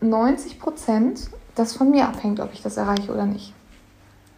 90 0.00 0.58
Prozent 0.58 1.30
das 1.54 1.74
von 1.74 1.90
mir 1.90 2.08
abhängt, 2.08 2.40
ob 2.40 2.52
ich 2.52 2.62
das 2.62 2.76
erreiche 2.76 3.12
oder 3.12 3.26
nicht. 3.26 3.52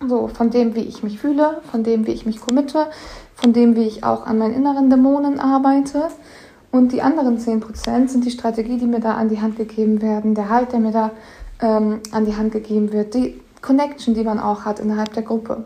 So, 0.07 0.29
von 0.29 0.51
dem, 0.51 0.75
wie 0.75 0.81
ich 0.81 1.03
mich 1.03 1.21
fühle, 1.21 1.61
von 1.71 1.85
dem, 1.85 2.07
wie 2.07 2.13
ich 2.13 2.27
mich 2.27 2.41
committe, 2.41 2.89
von 3.37 3.53
dem, 3.53 3.77
wie 3.77 3.87
ich 3.87 4.03
auch 4.03 4.27
an 4.27 4.39
meinen 4.39 4.55
inneren 4.55 4.91
Dämonen 4.91 5.39
arbeite. 5.39 6.09
Und 6.73 6.93
die 6.93 7.03
anderen 7.03 7.39
10% 7.39 8.09
sind 8.09 8.25
die 8.25 8.31
Strategie, 8.31 8.79
die 8.79 8.87
mir 8.87 9.01
da 9.01 9.15
an 9.15 9.29
die 9.29 9.41
Hand 9.41 9.57
gegeben 9.57 10.03
werden, 10.03 10.35
der 10.35 10.49
Halt, 10.49 10.73
der 10.73 10.81
mir 10.81 10.91
da 10.91 11.11
ähm, 11.61 12.01
an 12.11 12.25
die 12.25 12.35
Hand 12.35 12.53
gegeben 12.53 12.93
wird, 12.93 13.15
die 13.15 13.41
Connection, 13.61 14.15
die 14.15 14.25
man 14.25 14.41
auch 14.41 14.65
hat 14.65 14.81
innerhalb 14.81 15.13
der 15.13 15.23
Gruppe. 15.23 15.65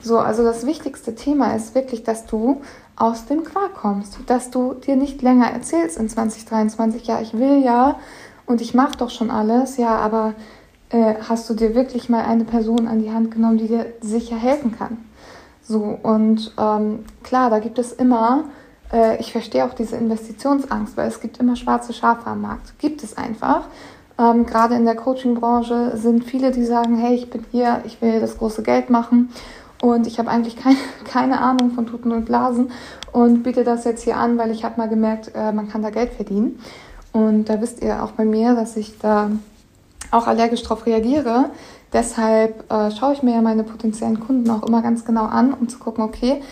So, 0.00 0.18
also 0.18 0.44
das 0.44 0.64
wichtigste 0.64 1.14
Thema 1.14 1.54
ist 1.54 1.74
wirklich, 1.74 2.04
dass 2.04 2.26
du 2.26 2.60
aus 2.96 3.26
dem 3.26 3.44
Quark 3.44 3.74
kommst, 3.74 4.18
dass 4.26 4.50
du 4.50 4.74
dir 4.74 4.96
nicht 4.96 5.22
länger 5.22 5.50
erzählst 5.50 5.98
in 5.98 6.08
2023, 6.08 7.06
ja, 7.06 7.20
ich 7.20 7.34
will 7.34 7.62
ja 7.62 7.98
und 8.46 8.60
ich 8.60 8.74
mache 8.74 8.96
doch 8.96 9.10
schon 9.10 9.30
alles, 9.30 9.76
ja, 9.76 9.96
aber 9.96 10.34
äh, 10.90 11.14
hast 11.28 11.48
du 11.50 11.54
dir 11.54 11.74
wirklich 11.74 12.08
mal 12.08 12.24
eine 12.24 12.44
Person 12.44 12.88
an 12.88 13.00
die 13.00 13.10
Hand 13.10 13.30
genommen, 13.30 13.58
die 13.58 13.68
dir 13.68 13.86
sicher 14.00 14.36
helfen 14.36 14.76
kann? 14.76 14.98
So, 15.62 15.98
und 16.02 16.52
ähm, 16.58 17.04
klar, 17.22 17.50
da 17.50 17.58
gibt 17.58 17.78
es 17.78 17.92
immer, 17.92 18.44
äh, 18.92 19.18
ich 19.20 19.32
verstehe 19.32 19.64
auch 19.66 19.74
diese 19.74 19.96
Investitionsangst, 19.96 20.96
weil 20.96 21.08
es 21.08 21.20
gibt 21.20 21.38
immer 21.38 21.56
schwarze 21.56 21.92
Schafe 21.92 22.26
am 22.26 22.40
Markt. 22.40 22.78
Gibt 22.78 23.02
es 23.02 23.18
einfach. 23.18 23.64
Ähm, 24.18 24.46
Gerade 24.46 24.76
in 24.76 24.86
der 24.86 24.96
Coaching-Branche 24.96 25.96
sind 25.96 26.24
viele, 26.24 26.52
die 26.52 26.64
sagen, 26.64 26.96
hey, 26.96 27.14
ich 27.14 27.28
bin 27.28 27.44
hier, 27.50 27.82
ich 27.84 28.00
will 28.00 28.18
das 28.18 28.38
große 28.38 28.62
Geld 28.62 28.88
machen 28.88 29.28
und 29.80 30.06
ich 30.06 30.18
habe 30.18 30.30
eigentlich 30.30 30.56
keine, 30.56 30.76
keine 31.04 31.40
Ahnung 31.40 31.70
von 31.72 31.86
Tuten 31.86 32.12
und 32.12 32.24
Blasen 32.24 32.70
und 33.12 33.42
biete 33.42 33.64
das 33.64 33.84
jetzt 33.84 34.04
hier 34.04 34.16
an, 34.16 34.38
weil 34.38 34.50
ich 34.50 34.64
habe 34.64 34.76
mal 34.78 34.88
gemerkt, 34.88 35.32
äh, 35.34 35.52
man 35.52 35.68
kann 35.68 35.82
da 35.82 35.90
Geld 35.90 36.12
verdienen. 36.12 36.60
Und 37.12 37.46
da 37.46 37.60
wisst 37.60 37.82
ihr 37.82 38.02
auch 38.02 38.12
bei 38.12 38.24
mir, 38.24 38.54
dass 38.54 38.76
ich 38.76 38.98
da 38.98 39.30
auch 40.10 40.26
allergisch 40.26 40.62
darauf 40.62 40.86
reagiere. 40.86 41.50
Deshalb 41.92 42.70
äh, 42.70 42.90
schaue 42.90 43.14
ich 43.14 43.22
mir 43.22 43.34
ja 43.34 43.40
meine 43.40 43.64
potenziellen 43.64 44.20
Kunden 44.20 44.50
auch 44.50 44.62
immer 44.62 44.82
ganz 44.82 45.04
genau 45.04 45.24
an, 45.24 45.54
um 45.54 45.68
zu 45.68 45.78
gucken, 45.78 46.04
okay, 46.04 46.42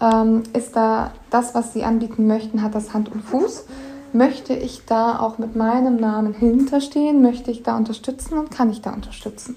ähm, 0.00 0.42
ist 0.52 0.76
da 0.76 1.12
das, 1.30 1.54
was 1.54 1.72
sie 1.72 1.84
anbieten 1.84 2.26
möchten, 2.26 2.62
hat 2.62 2.74
das 2.74 2.94
Hand 2.94 3.10
und 3.12 3.22
Fuß? 3.22 3.66
Möchte 4.12 4.54
ich 4.54 4.86
da 4.86 5.18
auch 5.18 5.38
mit 5.38 5.56
meinem 5.56 5.96
Namen 5.96 6.32
hinterstehen? 6.32 7.22
Möchte 7.22 7.50
ich 7.50 7.62
da 7.62 7.76
unterstützen 7.76 8.38
und 8.38 8.50
kann 8.50 8.70
ich 8.70 8.80
da 8.80 8.92
unterstützen? 8.92 9.56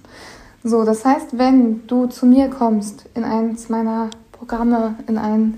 So, 0.64 0.84
das 0.84 1.06
heißt, 1.06 1.38
wenn 1.38 1.88
du 1.88 2.08
zu 2.08 2.26
mir 2.26 2.50
kommst 2.50 3.06
in 3.14 3.24
eins 3.24 3.70
meiner 3.70 4.10
Programme, 4.34 4.96
in 5.08 5.18
ein 5.18 5.58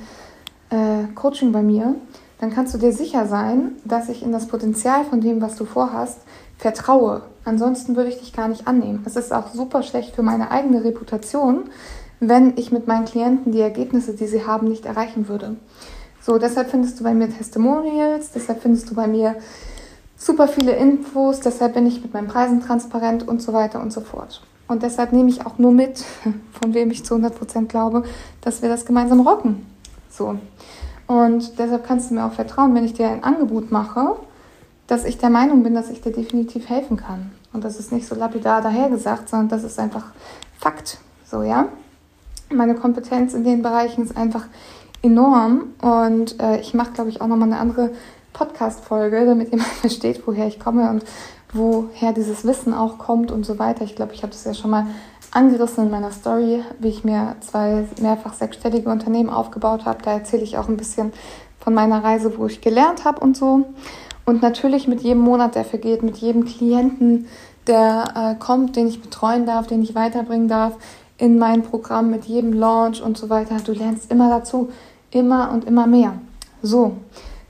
äh, 0.69 1.11
Coaching 1.15 1.51
bei 1.51 1.63
mir, 1.63 1.95
dann 2.39 2.51
kannst 2.51 2.73
du 2.73 2.77
dir 2.77 2.93
sicher 2.93 3.25
sein, 3.27 3.73
dass 3.83 4.09
ich 4.09 4.21
in 4.21 4.31
das 4.31 4.47
Potenzial 4.47 5.05
von 5.05 5.21
dem, 5.21 5.41
was 5.41 5.55
du 5.55 5.65
vorhast, 5.65 6.19
vertraue. 6.57 7.23
Ansonsten 7.45 7.95
würde 7.95 8.09
ich 8.09 8.19
dich 8.19 8.33
gar 8.33 8.47
nicht 8.47 8.67
annehmen. 8.67 9.01
Es 9.05 9.15
ist 9.15 9.33
auch 9.33 9.53
super 9.53 9.81
schlecht 9.81 10.15
für 10.15 10.21
meine 10.21 10.51
eigene 10.51 10.83
Reputation, 10.83 11.63
wenn 12.19 12.55
ich 12.57 12.71
mit 12.71 12.87
meinen 12.87 13.05
Klienten 13.05 13.51
die 13.51 13.61
Ergebnisse, 13.61 14.13
die 14.13 14.27
sie 14.27 14.45
haben, 14.45 14.67
nicht 14.67 14.85
erreichen 14.85 15.27
würde. 15.27 15.55
So, 16.21 16.37
deshalb 16.37 16.69
findest 16.69 16.99
du 16.99 17.03
bei 17.03 17.15
mir 17.15 17.35
Testimonials, 17.35 18.31
deshalb 18.31 18.61
findest 18.61 18.91
du 18.91 18.95
bei 18.95 19.07
mir 19.07 19.35
super 20.15 20.47
viele 20.47 20.73
Infos, 20.73 21.39
deshalb 21.39 21.73
bin 21.73 21.87
ich 21.87 22.03
mit 22.03 22.13
meinen 22.13 22.27
Preisen 22.27 22.61
transparent 22.61 23.27
und 23.27 23.41
so 23.41 23.53
weiter 23.53 23.81
und 23.81 23.91
so 23.91 24.01
fort. 24.01 24.43
Und 24.71 24.83
deshalb 24.83 25.11
nehme 25.11 25.29
ich 25.29 25.45
auch 25.45 25.57
nur 25.57 25.73
mit, 25.73 26.05
von 26.61 26.73
wem 26.73 26.91
ich 26.91 27.03
zu 27.03 27.15
100% 27.15 27.65
glaube, 27.65 28.03
dass 28.39 28.61
wir 28.61 28.69
das 28.69 28.85
gemeinsam 28.85 29.19
rocken. 29.19 29.65
So. 30.09 30.37
Und 31.07 31.59
deshalb 31.59 31.85
kannst 31.85 32.09
du 32.09 32.13
mir 32.13 32.23
auch 32.23 32.31
vertrauen, 32.31 32.73
wenn 32.73 32.85
ich 32.85 32.93
dir 32.93 33.09
ein 33.09 33.21
Angebot 33.21 33.69
mache, 33.69 34.15
dass 34.87 35.03
ich 35.03 35.17
der 35.17 35.29
Meinung 35.29 35.63
bin, 35.63 35.75
dass 35.75 35.89
ich 35.89 35.99
dir 35.99 36.13
definitiv 36.13 36.69
helfen 36.69 36.95
kann. 36.95 37.31
Und 37.51 37.65
das 37.65 37.79
ist 37.79 37.91
nicht 37.91 38.07
so 38.07 38.15
lapidar 38.15 38.61
dahergesagt, 38.61 39.27
sondern 39.27 39.49
das 39.49 39.65
ist 39.65 39.77
einfach 39.77 40.13
Fakt. 40.57 40.99
So, 41.29 41.43
ja. 41.43 41.67
Meine 42.49 42.75
Kompetenz 42.75 43.33
in 43.33 43.43
den 43.43 43.61
Bereichen 43.61 44.05
ist 44.05 44.15
einfach 44.15 44.45
enorm. 45.01 45.73
Und 45.81 46.39
äh, 46.39 46.61
ich 46.61 46.73
mache, 46.73 46.93
glaube 46.93 47.09
ich, 47.09 47.19
auch 47.19 47.27
nochmal 47.27 47.49
eine 47.49 47.59
andere 47.59 47.89
Podcast-Folge, 48.31 49.25
damit 49.25 49.51
ihr 49.51 49.57
mal 49.57 49.65
versteht, 49.65 50.25
woher 50.25 50.47
ich 50.47 50.61
komme 50.61 50.89
und 50.89 51.03
woher 51.53 52.13
dieses 52.13 52.45
Wissen 52.45 52.73
auch 52.73 52.97
kommt 52.97 53.31
und 53.31 53.45
so 53.45 53.59
weiter. 53.59 53.83
Ich 53.83 53.95
glaube, 53.95 54.13
ich 54.13 54.23
habe 54.23 54.31
das 54.31 54.45
ja 54.45 54.53
schon 54.53 54.71
mal 54.71 54.87
angerissen 55.31 55.85
in 55.85 55.91
meiner 55.91 56.11
Story, 56.11 56.63
wie 56.79 56.89
ich 56.89 57.03
mir 57.03 57.35
zwei 57.39 57.85
mehrfach 58.01 58.33
sechsstellige 58.33 58.89
Unternehmen 58.89 59.29
aufgebaut 59.29 59.85
habe. 59.85 60.01
Da 60.03 60.13
erzähle 60.13 60.43
ich 60.43 60.57
auch 60.57 60.67
ein 60.67 60.77
bisschen 60.77 61.13
von 61.59 61.73
meiner 61.73 62.03
Reise, 62.03 62.37
wo 62.37 62.47
ich 62.47 62.61
gelernt 62.61 63.05
habe 63.05 63.19
und 63.19 63.37
so. 63.37 63.65
Und 64.25 64.41
natürlich 64.41 64.87
mit 64.87 65.01
jedem 65.01 65.21
Monat, 65.21 65.55
der 65.55 65.65
vergeht, 65.65 66.03
mit 66.03 66.17
jedem 66.17 66.45
Klienten, 66.45 67.27
der 67.67 68.03
äh, 68.15 68.35
kommt, 68.39 68.75
den 68.75 68.87
ich 68.87 69.01
betreuen 69.01 69.45
darf, 69.45 69.67
den 69.67 69.81
ich 69.81 69.95
weiterbringen 69.95 70.47
darf 70.47 70.73
in 71.17 71.37
mein 71.37 71.61
Programm, 71.61 72.09
mit 72.09 72.25
jedem 72.25 72.53
Launch 72.53 73.01
und 73.01 73.17
so 73.17 73.29
weiter. 73.29 73.57
Du 73.63 73.73
lernst 73.73 74.11
immer 74.11 74.29
dazu, 74.29 74.69
immer 75.11 75.51
und 75.51 75.65
immer 75.65 75.85
mehr. 75.87 76.13
So, 76.63 76.97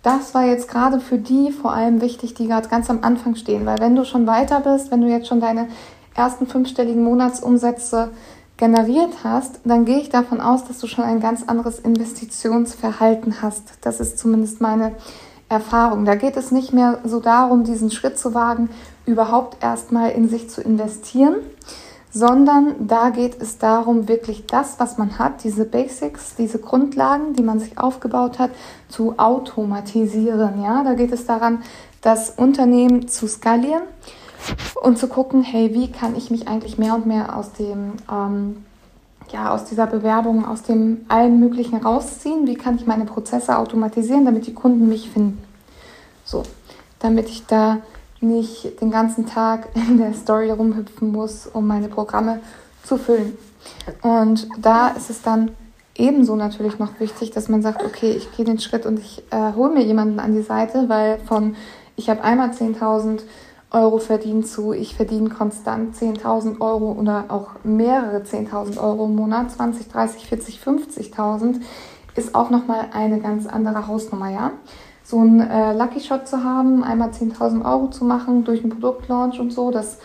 das 0.03 0.33
war 0.33 0.45
jetzt 0.45 0.67
gerade 0.67 0.99
für 0.99 1.17
die 1.17 1.51
vor 1.51 1.73
allem 1.73 2.01
wichtig, 2.01 2.33
die 2.33 2.47
gerade 2.47 2.69
ganz 2.69 2.89
am 2.89 3.03
Anfang 3.03 3.35
stehen, 3.35 3.65
weil 3.65 3.79
wenn 3.79 3.95
du 3.95 4.03
schon 4.03 4.25
weiter 4.27 4.61
bist, 4.61 4.91
wenn 4.91 5.01
du 5.01 5.07
jetzt 5.07 5.27
schon 5.27 5.41
deine 5.41 5.67
ersten 6.15 6.47
fünfstelligen 6.47 7.03
Monatsumsätze 7.03 8.09
generiert 8.57 9.23
hast, 9.23 9.59
dann 9.63 9.85
gehe 9.85 9.99
ich 9.99 10.09
davon 10.09 10.41
aus, 10.41 10.65
dass 10.65 10.79
du 10.79 10.87
schon 10.87 11.03
ein 11.03 11.19
ganz 11.19 11.43
anderes 11.47 11.79
Investitionsverhalten 11.79 13.41
hast. 13.41 13.73
Das 13.81 13.99
ist 13.99 14.19
zumindest 14.19 14.61
meine 14.61 14.93
Erfahrung. 15.49 16.05
Da 16.05 16.15
geht 16.15 16.37
es 16.37 16.51
nicht 16.51 16.71
mehr 16.73 16.99
so 17.03 17.19
darum, 17.19 17.63
diesen 17.63 17.91
Schritt 17.91 18.17
zu 18.17 18.33
wagen, 18.33 18.69
überhaupt 19.05 19.63
erstmal 19.63 20.11
in 20.11 20.29
sich 20.29 20.49
zu 20.49 20.61
investieren, 20.61 21.35
sondern 22.11 22.87
da 22.87 23.09
geht 23.09 23.41
es 23.41 23.57
darum, 23.57 24.07
wirklich 24.07 24.45
das, 24.45 24.79
was 24.79 24.97
man 24.97 25.17
hat, 25.17 25.43
diese 25.43 25.65
Basics, 25.65 26.35
diese 26.35 26.59
Grundlagen, 26.59 27.33
die 27.33 27.43
man 27.43 27.59
sich 27.59 27.77
aufgebaut 27.77 28.37
hat, 28.37 28.51
zu 28.89 29.17
automatisieren. 29.17 30.61
Ja, 30.61 30.83
da 30.83 30.93
geht 30.93 31.13
es 31.13 31.25
daran, 31.25 31.63
das 32.01 32.31
Unternehmen 32.31 33.07
zu 33.07 33.27
skalieren 33.27 33.83
und 34.81 34.97
zu 34.97 35.07
gucken, 35.07 35.43
hey, 35.43 35.73
wie 35.73 35.91
kann 35.91 36.15
ich 36.15 36.31
mich 36.31 36.47
eigentlich 36.47 36.77
mehr 36.77 36.95
und 36.95 37.05
mehr 37.05 37.37
aus 37.37 37.53
dem 37.53 37.93
ähm, 38.11 38.65
ja, 39.31 39.53
aus 39.53 39.65
dieser 39.65 39.87
Bewerbung, 39.87 40.45
aus 40.45 40.63
dem 40.63 41.05
allen 41.07 41.39
Möglichen 41.39 41.77
rausziehen? 41.77 42.47
Wie 42.47 42.55
kann 42.55 42.75
ich 42.75 42.85
meine 42.85 43.05
Prozesse 43.05 43.57
automatisieren, 43.57 44.25
damit 44.25 44.47
die 44.47 44.53
Kunden 44.53 44.89
mich 44.89 45.09
finden? 45.09 45.41
So, 46.25 46.43
damit 46.99 47.29
ich 47.29 47.45
da 47.45 47.77
nicht 48.21 48.79
den 48.81 48.91
ganzen 48.91 49.25
Tag 49.25 49.69
in 49.75 49.97
der 49.97 50.13
Story 50.13 50.51
rumhüpfen 50.51 51.11
muss, 51.11 51.47
um 51.47 51.67
meine 51.67 51.87
Programme 51.87 52.39
zu 52.83 52.97
füllen. 52.97 53.37
Und 54.01 54.47
da 54.59 54.89
ist 54.89 55.09
es 55.09 55.21
dann 55.21 55.51
ebenso 55.95 56.35
natürlich 56.35 56.79
noch 56.79 56.99
wichtig, 56.99 57.31
dass 57.31 57.49
man 57.49 57.61
sagt, 57.61 57.83
okay, 57.83 58.11
ich 58.11 58.31
gehe 58.35 58.45
den 58.45 58.59
Schritt 58.59 58.85
und 58.85 58.99
ich 58.99 59.23
äh, 59.31 59.53
hole 59.53 59.73
mir 59.73 59.83
jemanden 59.83 60.19
an 60.19 60.33
die 60.33 60.41
Seite, 60.41 60.87
weil 60.87 61.19
von 61.19 61.55
ich 61.95 62.09
habe 62.09 62.23
einmal 62.23 62.49
10.000 62.49 63.21
Euro 63.71 63.99
verdient 63.99 64.47
zu 64.47 64.73
ich 64.73 64.95
verdiene 64.95 65.29
konstant 65.29 65.95
10.000 65.95 66.59
Euro 66.59 66.91
oder 66.93 67.25
auch 67.29 67.49
mehrere 67.63 68.21
10.000 68.21 68.77
Euro 68.81 69.05
im 69.05 69.15
Monat, 69.15 69.51
20, 69.51 69.87
30, 69.87 70.27
40, 70.27 70.59
50.000, 70.59 71.61
ist 72.15 72.35
auch 72.35 72.49
nochmal 72.49 72.87
eine 72.91 73.19
ganz 73.19 73.47
andere 73.47 73.87
Hausnummer, 73.87 74.29
ja 74.29 74.51
so 75.11 75.19
einen 75.19 75.41
äh, 75.41 75.73
Lucky 75.73 75.99
Shot 75.99 76.27
zu 76.27 76.43
haben, 76.43 76.83
einmal 76.83 77.09
10.000 77.09 77.65
Euro 77.65 77.89
zu 77.89 78.05
machen 78.05 78.45
durch 78.45 78.61
einen 78.61 78.71
Produktlaunch 78.71 79.39
und 79.39 79.51
so. 79.51 79.69
Das 79.69 79.97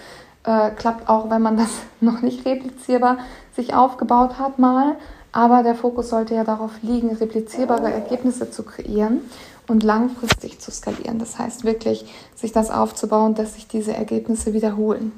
äh, 0.44 0.70
klappt 0.70 1.08
auch, 1.08 1.30
wenn 1.30 1.42
man 1.42 1.56
das 1.56 1.70
noch 2.00 2.22
nicht 2.22 2.44
replizierbar 2.44 3.18
sich 3.54 3.72
aufgebaut 3.72 4.38
hat 4.38 4.58
mal. 4.58 4.96
Aber 5.30 5.62
der 5.62 5.74
Fokus 5.74 6.08
sollte 6.10 6.34
ja 6.34 6.44
darauf 6.44 6.72
liegen, 6.82 7.14
replizierbare 7.14 7.92
Ergebnisse 7.92 8.50
zu 8.50 8.64
kreieren 8.64 9.20
und 9.68 9.84
langfristig 9.84 10.58
zu 10.58 10.70
skalieren. 10.70 11.18
Das 11.18 11.38
heißt 11.38 11.64
wirklich, 11.64 12.06
sich 12.34 12.52
das 12.52 12.70
aufzubauen, 12.70 13.34
dass 13.34 13.54
sich 13.54 13.68
diese 13.68 13.94
Ergebnisse 13.94 14.54
wiederholen. 14.54 15.12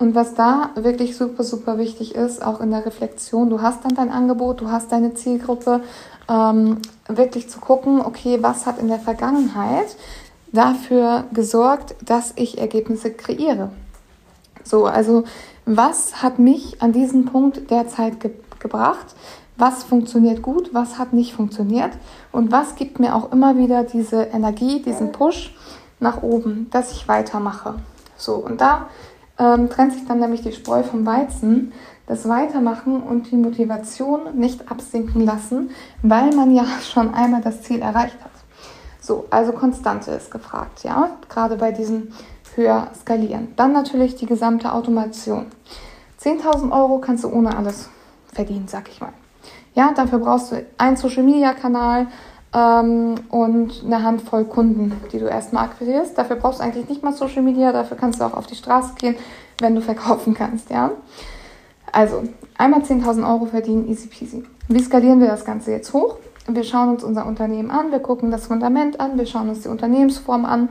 Und 0.00 0.14
was 0.14 0.34
da 0.34 0.70
wirklich 0.74 1.16
super, 1.16 1.44
super 1.44 1.76
wichtig 1.78 2.14
ist, 2.14 2.44
auch 2.44 2.60
in 2.60 2.70
der 2.70 2.86
Reflexion, 2.86 3.50
du 3.50 3.62
hast 3.62 3.84
dann 3.84 3.94
dein 3.94 4.10
Angebot, 4.10 4.60
du 4.60 4.70
hast 4.70 4.90
deine 4.90 5.14
Zielgruppe, 5.14 5.82
ähm, 6.28 6.78
wirklich 7.08 7.48
zu 7.48 7.58
gucken, 7.60 8.00
okay, 8.00 8.38
was 8.40 8.66
hat 8.66 8.78
in 8.78 8.88
der 8.88 8.98
Vergangenheit 8.98 9.96
dafür 10.52 11.24
gesorgt, 11.32 11.94
dass 12.04 12.32
ich 12.36 12.58
Ergebnisse 12.58 13.12
kreiere. 13.12 13.70
So, 14.64 14.86
also 14.86 15.24
was 15.66 16.22
hat 16.22 16.38
mich 16.38 16.80
an 16.82 16.92
diesen 16.92 17.26
Punkt 17.26 17.70
derzeit 17.70 18.20
ge 18.20 18.32
gebracht? 18.58 19.14
Was 19.56 19.84
funktioniert 19.84 20.42
gut? 20.42 20.74
Was 20.74 20.98
hat 20.98 21.12
nicht 21.12 21.32
funktioniert? 21.32 21.92
Und 22.32 22.50
was 22.50 22.74
gibt 22.74 22.98
mir 22.98 23.14
auch 23.14 23.30
immer 23.32 23.56
wieder 23.56 23.84
diese 23.84 24.22
Energie, 24.22 24.82
diesen 24.82 25.12
Push 25.12 25.54
nach 26.00 26.22
oben, 26.24 26.66
dass 26.72 26.90
ich 26.90 27.06
weitermache? 27.06 27.76
So, 28.16 28.34
und 28.34 28.60
da 28.60 28.88
ähm, 29.38 29.68
trennt 29.70 29.92
sich 29.92 30.06
dann 30.06 30.18
nämlich 30.18 30.42
die 30.42 30.52
Spreu 30.52 30.82
vom 30.82 31.06
Weizen, 31.06 31.72
das 32.08 32.26
Weitermachen 32.28 33.02
und 33.02 33.30
die 33.30 33.36
Motivation 33.36 34.34
nicht 34.34 34.70
absinken 34.70 35.24
lassen, 35.24 35.70
weil 36.02 36.34
man 36.34 36.54
ja 36.54 36.64
schon 36.92 37.14
einmal 37.14 37.42
das 37.42 37.62
Ziel 37.62 37.80
erreicht 37.80 38.16
hat. 38.24 38.32
So, 39.00 39.26
also 39.30 39.52
Konstante 39.52 40.10
ist 40.10 40.30
gefragt, 40.30 40.82
ja, 40.82 41.10
gerade 41.28 41.56
bei 41.56 41.70
diesem 41.70 42.08
höher 42.54 42.88
skalieren. 42.98 43.48
Dann 43.56 43.72
natürlich 43.72 44.16
die 44.16 44.26
gesamte 44.26 44.72
Automation. 44.72 45.46
10.000 46.20 46.72
Euro 46.72 46.98
kannst 46.98 47.24
du 47.24 47.28
ohne 47.30 47.56
alles 47.56 47.88
verdienen, 48.32 48.66
sag 48.66 48.88
ich 48.88 49.00
mal. 49.00 49.12
Ja, 49.74 49.92
dafür 49.94 50.18
brauchst 50.18 50.50
du 50.50 50.66
einen 50.76 50.96
Social 50.96 51.22
Media 51.22 51.52
Kanal 51.54 52.08
ähm, 52.52 53.14
und 53.30 53.84
eine 53.84 54.02
Handvoll 54.02 54.44
Kunden, 54.44 54.92
die 55.12 55.18
du 55.18 55.26
erstmal 55.26 55.66
akquirierst. 55.66 56.18
Dafür 56.18 56.36
brauchst 56.36 56.58
du 56.58 56.64
eigentlich 56.64 56.88
nicht 56.88 57.02
mal 57.02 57.12
Social 57.12 57.42
Media, 57.42 57.72
dafür 57.72 57.96
kannst 57.96 58.20
du 58.20 58.24
auch 58.24 58.34
auf 58.34 58.46
die 58.46 58.56
Straße 58.56 58.94
gehen, 58.94 59.14
wenn 59.60 59.74
du 59.74 59.80
verkaufen 59.80 60.34
kannst, 60.34 60.70
ja. 60.70 60.90
Also, 61.98 62.22
einmal 62.56 62.82
10.000 62.82 63.28
Euro 63.28 63.46
verdienen, 63.46 63.88
easy 63.88 64.06
peasy. 64.06 64.44
Wie 64.68 64.80
skalieren 64.80 65.18
wir 65.18 65.26
das 65.26 65.44
Ganze 65.44 65.72
jetzt 65.72 65.92
hoch? 65.92 66.18
Wir 66.46 66.62
schauen 66.62 66.90
uns 66.90 67.02
unser 67.02 67.26
Unternehmen 67.26 67.72
an, 67.72 67.90
wir 67.90 67.98
gucken 67.98 68.30
das 68.30 68.46
Fundament 68.46 69.00
an, 69.00 69.18
wir 69.18 69.26
schauen 69.26 69.48
uns 69.48 69.62
die 69.62 69.68
Unternehmensform 69.68 70.44
an, 70.44 70.68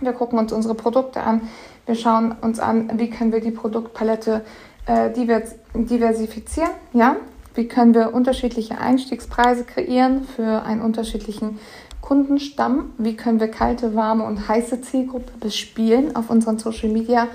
wir 0.00 0.12
gucken 0.12 0.38
uns 0.38 0.52
unsere 0.52 0.76
Produkte 0.76 1.24
an. 1.24 1.40
Wir 1.86 1.96
schauen 1.96 2.36
uns 2.40 2.60
an, 2.60 3.00
wie 3.00 3.10
können 3.10 3.32
wir 3.32 3.40
die 3.40 3.50
Produktpalette 3.50 4.44
äh, 4.86 5.10
diversifizieren. 5.10 6.70
Ja? 6.92 7.16
Wie 7.56 7.66
können 7.66 7.92
wir 7.92 8.14
unterschiedliche 8.14 8.78
Einstiegspreise 8.78 9.64
kreieren 9.64 10.22
für 10.22 10.62
einen 10.62 10.82
unterschiedlichen 10.82 11.58
Kundenstamm? 12.00 12.92
Wie 12.96 13.16
können 13.16 13.40
wir 13.40 13.48
kalte, 13.48 13.96
warme 13.96 14.22
und 14.22 14.46
heiße 14.46 14.82
Zielgruppe 14.82 15.32
bespielen 15.40 16.14
auf 16.14 16.30
unseren 16.30 16.60
Social 16.60 16.90
Media 16.90 17.26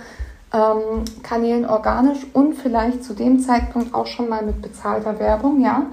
ähm, 0.54 1.06
Kanälen 1.24 1.66
organisch 1.66 2.26
und 2.34 2.56
vielleicht 2.56 3.04
zu 3.04 3.14
dem 3.14 3.40
Zeitpunkt 3.40 3.94
auch 3.94 4.08
schon 4.08 4.30
mal 4.30 4.44
mit 4.44 4.62
bezahlter 4.62 5.20
Werbung, 5.20 5.62
ja? 5.62 5.86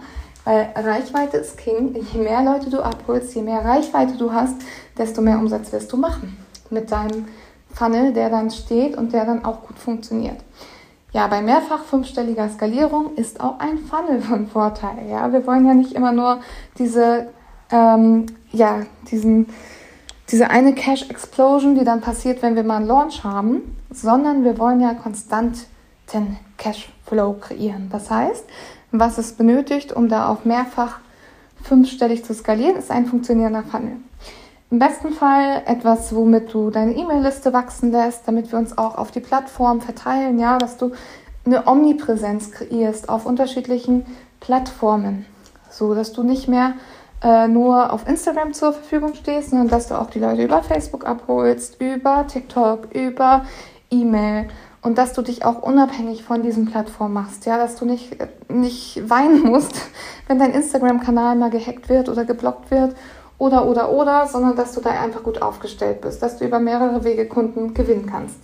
Weil 0.44 0.72
Reichweite 0.76 1.38
ist 1.38 1.58
King. 1.58 1.96
Je 2.12 2.20
mehr 2.20 2.42
Leute 2.42 2.70
du 2.70 2.80
abholst, 2.80 3.34
je 3.34 3.42
mehr 3.42 3.64
Reichweite 3.64 4.16
du 4.16 4.32
hast, 4.32 4.54
desto 4.96 5.20
mehr 5.20 5.38
Umsatz 5.38 5.72
wirst 5.72 5.92
du 5.92 5.96
machen 5.96 6.36
mit 6.70 6.90
deinem 6.90 7.26
Funnel, 7.74 8.12
der 8.12 8.30
dann 8.30 8.50
steht 8.50 8.96
und 8.96 9.12
der 9.12 9.24
dann 9.24 9.44
auch 9.44 9.62
gut 9.66 9.78
funktioniert. 9.78 10.38
Ja, 11.12 11.26
bei 11.26 11.40
mehrfach 11.40 11.84
fünfstelliger 11.84 12.48
Skalierung 12.48 13.14
ist 13.16 13.40
auch 13.40 13.58
ein 13.58 13.78
Funnel 13.78 14.20
von 14.20 14.46
Vorteil. 14.46 15.08
Ja, 15.10 15.32
wir 15.32 15.46
wollen 15.46 15.66
ja 15.66 15.74
nicht 15.74 15.92
immer 15.92 16.12
nur 16.12 16.40
diese, 16.78 17.28
ähm, 17.70 18.26
ja, 18.52 18.80
diesen, 19.10 19.48
diese 20.30 20.50
eine 20.50 20.74
Cash 20.74 21.08
Explosion, 21.08 21.74
die 21.76 21.84
dann 21.84 22.00
passiert, 22.00 22.42
wenn 22.42 22.56
wir 22.56 22.64
mal 22.64 22.78
einen 22.78 22.86
Launch 22.86 23.22
haben, 23.22 23.76
sondern 23.90 24.44
wir 24.44 24.58
wollen 24.58 24.80
ja 24.80 24.94
konstanten 24.94 26.38
Cash 26.56 26.88
Flow 27.06 27.34
kreieren. 27.34 27.88
Das 27.90 28.10
heißt, 28.10 28.44
was 28.92 29.18
es 29.18 29.32
benötigt, 29.32 29.92
um 29.92 30.08
da 30.08 30.28
auf 30.28 30.44
mehrfach 30.44 30.98
fünfstellig 31.62 32.24
zu 32.24 32.34
skalieren, 32.34 32.76
ist 32.76 32.90
ein 32.90 33.06
funktionierender 33.06 33.62
Funnel. 33.62 33.96
Im 34.70 34.80
besten 34.80 35.12
Fall 35.12 35.62
etwas, 35.66 36.14
womit 36.14 36.52
du 36.52 36.70
deine 36.70 36.96
E-Mail-Liste 36.96 37.52
wachsen 37.52 37.92
lässt, 37.92 38.26
damit 38.26 38.50
wir 38.50 38.58
uns 38.58 38.76
auch 38.76 38.98
auf 38.98 39.12
die 39.12 39.20
Plattform 39.20 39.80
verteilen, 39.80 40.40
ja, 40.40 40.58
dass 40.58 40.76
du 40.76 40.92
eine 41.44 41.68
Omnipräsenz 41.68 42.50
kreierst 42.50 43.08
auf 43.08 43.26
unterschiedlichen 43.26 44.04
Plattformen, 44.40 45.24
so 45.70 45.94
dass 45.94 46.12
du 46.12 46.24
nicht 46.24 46.48
mehr 46.48 46.74
äh, 47.26 47.48
nur 47.48 47.92
auf 47.92 48.06
Instagram 48.06 48.52
zur 48.52 48.72
Verfügung 48.72 49.14
stehst, 49.14 49.50
sondern 49.50 49.66
dass 49.66 49.88
du 49.88 50.00
auch 50.00 50.10
die 50.10 50.20
Leute 50.20 50.44
über 50.44 50.62
Facebook 50.62 51.04
abholst, 51.04 51.80
über 51.80 52.24
TikTok, 52.28 52.94
über 52.94 53.44
E-Mail 53.90 54.46
und 54.80 54.96
dass 54.96 55.12
du 55.12 55.22
dich 55.22 55.44
auch 55.44 55.60
unabhängig 55.60 56.22
von 56.22 56.42
diesen 56.42 56.66
Plattformen 56.66 57.14
machst, 57.14 57.44
ja, 57.44 57.58
dass 57.58 57.74
du 57.74 57.84
nicht, 57.84 58.16
nicht 58.48 59.10
weinen 59.10 59.42
musst, 59.42 59.74
wenn 60.28 60.38
dein 60.38 60.52
Instagram-Kanal 60.52 61.34
mal 61.34 61.50
gehackt 61.50 61.88
wird 61.88 62.08
oder 62.08 62.24
geblockt 62.24 62.70
wird 62.70 62.94
oder, 63.38 63.66
oder, 63.66 63.90
oder, 63.90 64.28
sondern 64.28 64.54
dass 64.54 64.72
du 64.72 64.80
da 64.80 64.90
einfach 64.90 65.24
gut 65.24 65.42
aufgestellt 65.42 66.02
bist, 66.02 66.22
dass 66.22 66.38
du 66.38 66.44
über 66.44 66.60
mehrere 66.60 67.02
Wege 67.02 67.26
Kunden 67.26 67.74
gewinnen 67.74 68.06
kannst. 68.08 68.38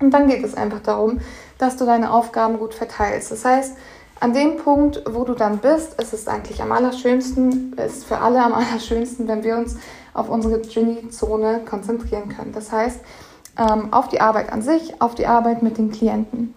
Und 0.00 0.12
dann 0.12 0.28
geht 0.28 0.44
es 0.44 0.54
einfach 0.54 0.80
darum, 0.80 1.18
dass 1.58 1.76
du 1.76 1.84
deine 1.84 2.12
Aufgaben 2.12 2.60
gut 2.60 2.74
verteilst. 2.74 3.32
Das 3.32 3.44
heißt, 3.44 3.76
an 4.20 4.32
dem 4.32 4.56
Punkt, 4.56 5.02
wo 5.08 5.24
du 5.24 5.34
dann 5.34 5.58
bist, 5.58 6.00
ist 6.00 6.12
es 6.12 6.28
eigentlich 6.28 6.60
am 6.62 6.72
allerschönsten, 6.72 7.74
ist 7.74 8.04
für 8.04 8.18
alle 8.18 8.42
am 8.42 8.54
allerschönsten, 8.54 9.28
wenn 9.28 9.44
wir 9.44 9.56
uns 9.56 9.76
auf 10.14 10.28
unsere 10.28 10.60
Genie-Zone 10.60 11.60
konzentrieren 11.68 12.28
können. 12.28 12.52
Das 12.52 12.72
heißt, 12.72 13.00
ähm, 13.58 13.92
auf 13.92 14.08
die 14.08 14.20
Arbeit 14.20 14.52
an 14.52 14.62
sich, 14.62 15.00
auf 15.00 15.14
die 15.14 15.26
Arbeit 15.26 15.62
mit 15.62 15.78
den 15.78 15.90
Klienten 15.90 16.54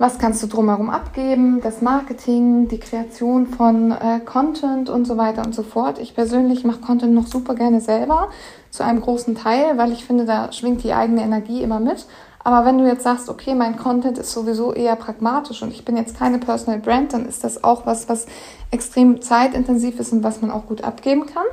was 0.00 0.18
kannst 0.18 0.42
du 0.42 0.46
drumherum 0.46 0.88
abgeben, 0.88 1.60
das 1.60 1.82
Marketing, 1.82 2.68
die 2.68 2.80
Kreation 2.80 3.46
von 3.46 3.92
äh, 3.92 4.20
Content 4.24 4.88
und 4.88 5.04
so 5.04 5.18
weiter 5.18 5.44
und 5.44 5.54
so 5.54 5.62
fort. 5.62 5.98
Ich 5.98 6.14
persönlich 6.14 6.64
mache 6.64 6.80
Content 6.80 7.12
noch 7.12 7.26
super 7.26 7.54
gerne 7.54 7.82
selber, 7.82 8.30
zu 8.70 8.82
einem 8.82 9.02
großen 9.02 9.34
Teil, 9.34 9.76
weil 9.76 9.92
ich 9.92 10.06
finde, 10.06 10.24
da 10.24 10.52
schwingt 10.52 10.82
die 10.84 10.94
eigene 10.94 11.20
Energie 11.20 11.62
immer 11.62 11.80
mit. 11.80 12.06
Aber 12.42 12.64
wenn 12.64 12.78
du 12.78 12.86
jetzt 12.86 13.04
sagst, 13.04 13.28
okay, 13.28 13.54
mein 13.54 13.76
Content 13.76 14.16
ist 14.16 14.32
sowieso 14.32 14.72
eher 14.72 14.96
pragmatisch 14.96 15.62
und 15.62 15.72
ich 15.72 15.84
bin 15.84 15.96
jetzt 15.96 16.16
keine 16.16 16.38
Personal 16.38 16.78
Brand, 16.80 17.12
dann 17.12 17.26
ist 17.26 17.44
das 17.44 17.62
auch 17.62 17.84
was, 17.84 18.08
was 18.08 18.26
extrem 18.70 19.20
zeitintensiv 19.20 20.00
ist 20.00 20.12
und 20.12 20.22
was 20.22 20.40
man 20.40 20.50
auch 20.50 20.66
gut 20.66 20.82
abgeben 20.82 21.26
kann. 21.26 21.44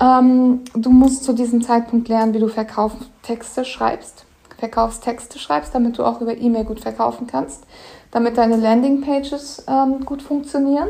Ähm, 0.00 0.60
du 0.74 0.90
musst 0.90 1.24
zu 1.24 1.32
diesem 1.32 1.62
Zeitpunkt 1.62 2.08
lernen, 2.08 2.32
wie 2.32 2.38
du 2.38 2.48
Verkaufstexte 2.48 3.64
schreibst. 3.64 4.24
Verkaufstexte 4.58 5.38
schreibst, 5.38 5.74
damit 5.74 5.98
du 5.98 6.04
auch 6.04 6.20
über 6.20 6.36
E-Mail 6.36 6.64
gut 6.64 6.80
verkaufen 6.80 7.26
kannst, 7.26 7.64
damit 8.10 8.38
deine 8.38 8.56
Landingpages 8.56 9.64
ähm, 9.68 10.04
gut 10.04 10.22
funktionieren. 10.22 10.88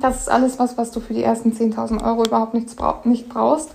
Das 0.00 0.20
ist 0.20 0.30
alles 0.30 0.58
was, 0.58 0.76
was 0.76 0.90
du 0.90 1.00
für 1.00 1.14
die 1.14 1.22
ersten 1.22 1.52
10.000 1.52 2.04
Euro 2.04 2.24
überhaupt 2.24 2.54
nichts 2.54 2.74
bra 2.74 3.00
nicht 3.04 3.28
brauchst, 3.28 3.70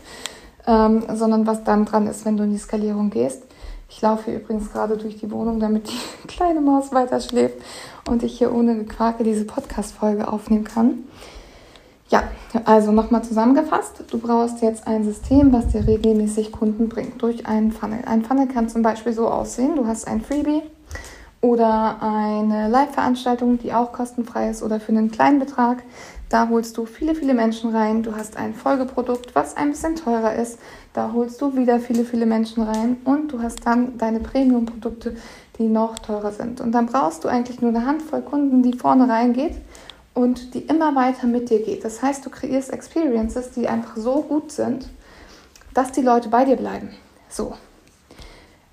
ähm, 0.68 1.04
sondern 1.14 1.48
was 1.48 1.64
dann 1.64 1.86
dran 1.86 2.08
ist, 2.08 2.26
wenn 2.26 2.38
du 2.38 2.44
in 2.44 2.52
die 2.52 2.58
Skalierung 2.58 3.10
gehst. 3.10 3.44
Ich 3.94 4.02
laufe 4.02 4.32
hier 4.32 4.40
übrigens 4.40 4.72
gerade 4.72 4.96
durch 4.96 5.18
die 5.18 5.30
Wohnung, 5.32 5.60
damit 5.60 5.90
die 5.90 6.28
kleine 6.28 6.62
Maus 6.62 6.94
weiter 6.94 7.20
schläft 7.20 7.58
und 8.10 8.24
ich 8.24 8.38
hier 8.38 8.54
ohne 8.56 8.76
Gequake 8.76 9.24
diese 9.24 9.44
Podcast-Folge 9.44 10.32
aufnehmen 10.32 10.64
kann. 10.64 11.04
Ja, 12.10 12.24
also 12.66 12.92
nochmal 12.92 13.24
zusammengefasst. 13.24 14.04
Du 14.10 14.18
brauchst 14.18 14.62
jetzt 14.62 14.88
ein 14.88 15.04
System, 15.04 15.54
was 15.54 15.68
dir 15.68 15.86
regelmäßig 15.86 16.52
Kunden 16.52 16.90
bringt 16.90 17.22
durch 17.22 17.46
einen 17.46 17.72
Funnel. 17.72 18.00
Ein 18.06 18.24
Funnel 18.24 18.48
kann 18.48 18.70
zum 18.70 18.82
Beispiel 18.82 19.14
so 19.14 19.28
aussehen. 19.28 19.76
Du 19.76 19.86
hast 19.86 20.08
ein 20.08 20.22
Freebie 20.22 20.62
oder 21.42 22.02
eine 22.02 22.70
Live-Veranstaltung, 22.70 23.60
die 23.60 23.74
auch 23.74 23.92
kostenfrei 23.92 24.50
ist 24.50 24.64
oder 24.64 24.80
für 24.80 24.94
einen 24.94 25.12
kleinen 25.12 25.40
Betrag. 25.40 25.84
Da 26.32 26.48
holst 26.48 26.78
du 26.78 26.86
viele, 26.86 27.14
viele 27.14 27.34
Menschen 27.34 27.76
rein. 27.76 28.04
Du 28.04 28.16
hast 28.16 28.38
ein 28.38 28.54
Folgeprodukt, 28.54 29.36
was 29.36 29.58
ein 29.58 29.72
bisschen 29.72 29.98
teurer 29.98 30.34
ist. 30.34 30.60
Da 30.94 31.12
holst 31.12 31.42
du 31.42 31.58
wieder 31.58 31.82
viele, 31.82 32.06
viele 32.06 32.26
Menschen 32.26 32.64
rein. 32.64 32.96
Und 33.04 33.34
du 33.34 33.42
hast 33.42 33.68
dann 33.68 33.98
deine 33.98 34.22
Premium-Produkte, 34.22 35.18
die 35.58 35.68
noch 35.68 36.00
teurer 36.00 36.32
sind. 36.32 36.62
Und 36.62 36.72
dann 36.72 36.86
brauchst 36.86 37.26
du 37.26 37.28
eigentlich 37.28 37.60
nur 37.60 37.72
eine 37.72 37.86
Handvoll 37.86 38.22
Kunden, 38.22 38.64
die 38.64 38.78
vorne 38.78 39.10
reingeht 39.10 39.58
und 40.14 40.54
die 40.54 40.62
immer 40.62 40.96
weiter 40.96 41.28
mit 41.28 41.50
dir 41.50 41.64
geht. 41.64 41.84
Das 41.84 42.02
heißt, 42.02 42.26
du 42.26 42.30
kreierst 42.30 42.72
Experiences, 42.72 43.52
die 43.52 43.68
einfach 43.68 43.98
so 43.98 44.22
gut 44.22 44.54
sind, 44.54 44.88
dass 45.74 45.92
die 45.92 46.02
Leute 46.02 46.30
bei 46.30 46.46
dir 46.46 46.56
bleiben. 46.56 46.92
So. 47.28 47.56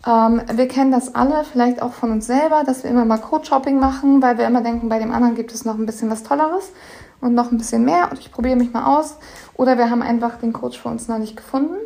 Ähm, 0.07 0.43
wir 0.53 0.69
kennen 0.69 0.93
das 0.93 1.17
alle, 1.17 1.43
vielleicht 1.43 1.83
auch 1.83 1.93
von 1.93 2.13
uns 2.13 2.29
selber, 2.29 2.63
dass 2.65 2.85
wir 2.85 2.91
immer 2.93 3.05
mal 3.05 3.19
Code-Shopping 3.19 3.81
machen, 3.81 4.23
weil 4.23 4.39
wir 4.39 4.47
immer 4.47 4.61
denken, 4.61 4.89
bei 4.89 5.01
dem 5.01 5.11
anderen 5.11 5.35
gibt 5.35 5.53
es 5.53 5.65
noch 5.65 5.77
ein 5.77 5.87
bisschen 5.87 6.09
was 6.09 6.23
Tolleres 6.23 6.71
und 7.21 7.35
noch 7.35 7.51
ein 7.51 7.59
bisschen 7.59 7.85
mehr 7.85 8.09
und 8.11 8.19
ich 8.19 8.33
probiere 8.33 8.57
mich 8.57 8.73
mal 8.73 8.99
aus. 8.99 9.17
Oder 9.55 9.77
wir 9.77 9.91
haben 9.91 10.03
einfach 10.03 10.37
den 10.39 10.53
Coach 10.53 10.79
für 10.79 10.89
uns 10.89 11.09
noch 11.09 11.19
nicht 11.19 11.37
gefunden. 11.37 11.77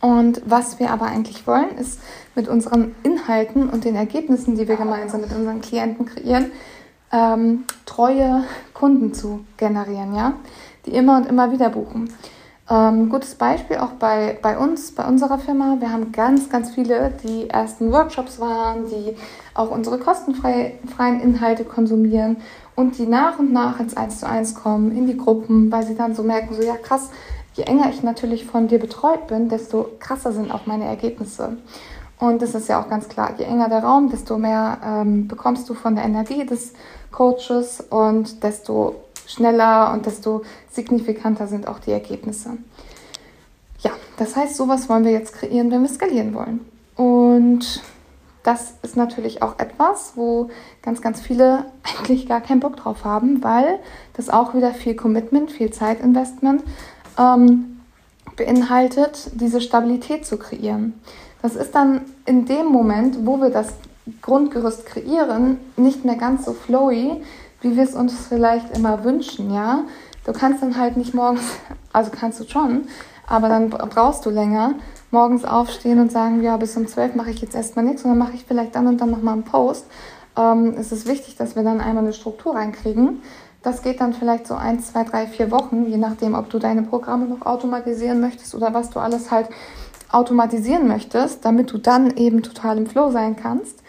Und 0.00 0.42
was 0.44 0.78
wir 0.78 0.90
aber 0.90 1.06
eigentlich 1.06 1.46
wollen, 1.46 1.76
ist 1.78 2.00
mit 2.34 2.48
unseren 2.48 2.94
Inhalten 3.02 3.68
und 3.68 3.84
den 3.84 3.96
Ergebnissen, 3.96 4.56
die 4.56 4.68
wir 4.68 4.76
gemeinsam 4.76 5.22
mit 5.22 5.32
unseren 5.32 5.60
Klienten 5.60 6.06
kreieren, 6.06 6.52
ähm, 7.12 7.64
treue 7.86 8.44
Kunden 8.74 9.14
zu 9.14 9.44
generieren, 9.56 10.14
ja, 10.14 10.34
die 10.84 10.90
immer 10.90 11.16
und 11.16 11.26
immer 11.26 11.50
wieder 11.50 11.70
buchen. 11.70 12.12
Ähm, 12.68 13.08
gutes 13.08 13.36
Beispiel 13.36 13.76
auch 13.78 13.92
bei, 13.92 14.38
bei 14.42 14.58
uns, 14.58 14.92
bei 14.92 15.06
unserer 15.06 15.38
Firma. 15.38 15.76
Wir 15.78 15.92
haben 15.92 16.10
ganz, 16.10 16.50
ganz 16.50 16.70
viele, 16.70 17.12
die 17.22 17.48
ersten 17.48 17.92
Workshops 17.92 18.40
waren, 18.40 18.86
die 18.88 19.16
auch 19.54 19.70
unsere 19.70 19.98
kostenfreien 19.98 21.20
Inhalte 21.20 21.64
konsumieren 21.64 22.38
und 22.76 22.98
die 22.98 23.06
nach 23.06 23.38
und 23.38 23.52
nach 23.52 23.80
ins 23.80 23.96
Eins 23.96 24.20
zu 24.20 24.28
eins 24.28 24.54
kommen, 24.54 24.96
in 24.96 25.06
die 25.06 25.16
Gruppen, 25.16 25.72
weil 25.72 25.84
sie 25.84 25.96
dann 25.96 26.14
so 26.14 26.22
merken, 26.22 26.54
so 26.54 26.62
ja 26.62 26.76
krass, 26.76 27.10
je 27.54 27.64
enger 27.64 27.88
ich 27.90 28.02
natürlich 28.02 28.44
von 28.44 28.68
dir 28.68 28.78
betreut 28.78 29.26
bin, 29.26 29.48
desto 29.48 29.88
krasser 29.98 30.32
sind 30.32 30.52
auch 30.52 30.66
meine 30.66 30.84
Ergebnisse. 30.84 31.56
Und 32.18 32.40
das 32.40 32.54
ist 32.54 32.68
ja 32.68 32.80
auch 32.80 32.88
ganz 32.88 33.08
klar, 33.08 33.34
je 33.38 33.44
enger 33.44 33.68
der 33.68 33.82
Raum, 33.82 34.10
desto 34.10 34.38
mehr 34.38 34.78
ähm, 34.84 35.26
bekommst 35.26 35.68
du 35.68 35.74
von 35.74 35.96
der 35.96 36.04
Energie 36.04 36.46
des 36.46 36.72
Coaches 37.10 37.82
und 37.90 38.42
desto 38.42 38.94
schneller 39.26 39.92
und 39.92 40.06
desto 40.06 40.42
signifikanter 40.70 41.46
sind 41.46 41.66
auch 41.66 41.78
die 41.78 41.92
Ergebnisse. 41.92 42.50
Ja, 43.80 43.90
das 44.18 44.36
heißt, 44.36 44.56
sowas 44.56 44.88
wollen 44.88 45.04
wir 45.04 45.12
jetzt 45.12 45.34
kreieren, 45.34 45.70
wenn 45.70 45.82
wir 45.82 45.88
skalieren 45.88 46.34
wollen. 46.34 46.60
Und 46.96 47.82
das 48.46 48.74
ist 48.82 48.96
natürlich 48.96 49.42
auch 49.42 49.58
etwas, 49.58 50.12
wo 50.14 50.50
ganz, 50.82 51.02
ganz 51.02 51.20
viele 51.20 51.64
eigentlich 51.82 52.28
gar 52.28 52.40
keinen 52.40 52.60
Bock 52.60 52.76
drauf 52.76 53.04
haben, 53.04 53.42
weil 53.42 53.80
das 54.14 54.30
auch 54.30 54.54
wieder 54.54 54.72
viel 54.72 54.94
Commitment, 54.94 55.50
viel 55.50 55.70
Zeitinvestment 55.72 56.62
ähm, 57.18 57.80
beinhaltet, 58.36 59.30
diese 59.34 59.60
Stabilität 59.60 60.26
zu 60.26 60.36
kreieren. 60.36 60.94
Das 61.42 61.56
ist 61.56 61.74
dann 61.74 62.02
in 62.24 62.46
dem 62.46 62.66
Moment, 62.66 63.26
wo 63.26 63.40
wir 63.40 63.50
das 63.50 63.72
Grundgerüst 64.22 64.86
kreieren, 64.86 65.58
nicht 65.76 66.04
mehr 66.04 66.16
ganz 66.16 66.44
so 66.44 66.52
flowy, 66.52 67.22
wie 67.60 67.76
wir 67.76 67.82
es 67.82 67.94
uns 67.94 68.14
vielleicht 68.28 68.76
immer 68.76 69.02
wünschen, 69.02 69.52
ja. 69.52 69.84
Du 70.24 70.32
kannst 70.32 70.62
dann 70.62 70.76
halt 70.76 70.96
nicht 70.96 71.14
morgens, 71.14 71.42
also 71.92 72.10
kannst 72.12 72.38
du 72.40 72.48
schon, 72.48 72.88
aber 73.26 73.48
dann 73.48 73.70
brauchst 73.70 74.24
du 74.26 74.30
länger, 74.30 74.74
morgens 75.10 75.44
aufstehen 75.44 76.00
und 76.00 76.12
sagen, 76.12 76.42
ja, 76.42 76.56
bis 76.56 76.76
um 76.76 76.86
zwölf 76.86 77.14
mache 77.14 77.30
ich 77.30 77.40
jetzt 77.40 77.54
erstmal 77.54 77.84
nichts 77.84 78.04
und 78.04 78.10
dann 78.10 78.18
mache 78.18 78.34
ich 78.34 78.44
vielleicht 78.44 78.74
dann 78.74 78.86
und 78.86 79.00
dann 79.00 79.10
nochmal 79.10 79.34
einen 79.34 79.44
Post. 79.44 79.86
Ähm, 80.36 80.74
es 80.78 80.92
ist 80.92 81.06
wichtig, 81.06 81.36
dass 81.36 81.56
wir 81.56 81.62
dann 81.62 81.80
einmal 81.80 82.04
eine 82.04 82.12
Struktur 82.12 82.54
reinkriegen. 82.54 83.22
Das 83.62 83.82
geht 83.82 84.00
dann 84.00 84.12
vielleicht 84.12 84.46
so 84.46 84.54
ein, 84.54 84.80
zwei, 84.80 85.04
drei, 85.04 85.26
vier 85.26 85.50
Wochen, 85.50 85.86
je 85.86 85.96
nachdem, 85.96 86.34
ob 86.34 86.50
du 86.50 86.58
deine 86.58 86.82
Programme 86.82 87.26
noch 87.26 87.44
automatisieren 87.44 88.20
möchtest 88.20 88.54
oder 88.54 88.74
was 88.74 88.90
du 88.90 89.00
alles 89.00 89.30
halt 89.30 89.48
automatisieren 90.10 90.86
möchtest, 90.86 91.44
damit 91.44 91.72
du 91.72 91.78
dann 91.78 92.16
eben 92.16 92.42
total 92.42 92.78
im 92.78 92.86
Flow 92.86 93.10
sein 93.10 93.34
kannst 93.34 93.80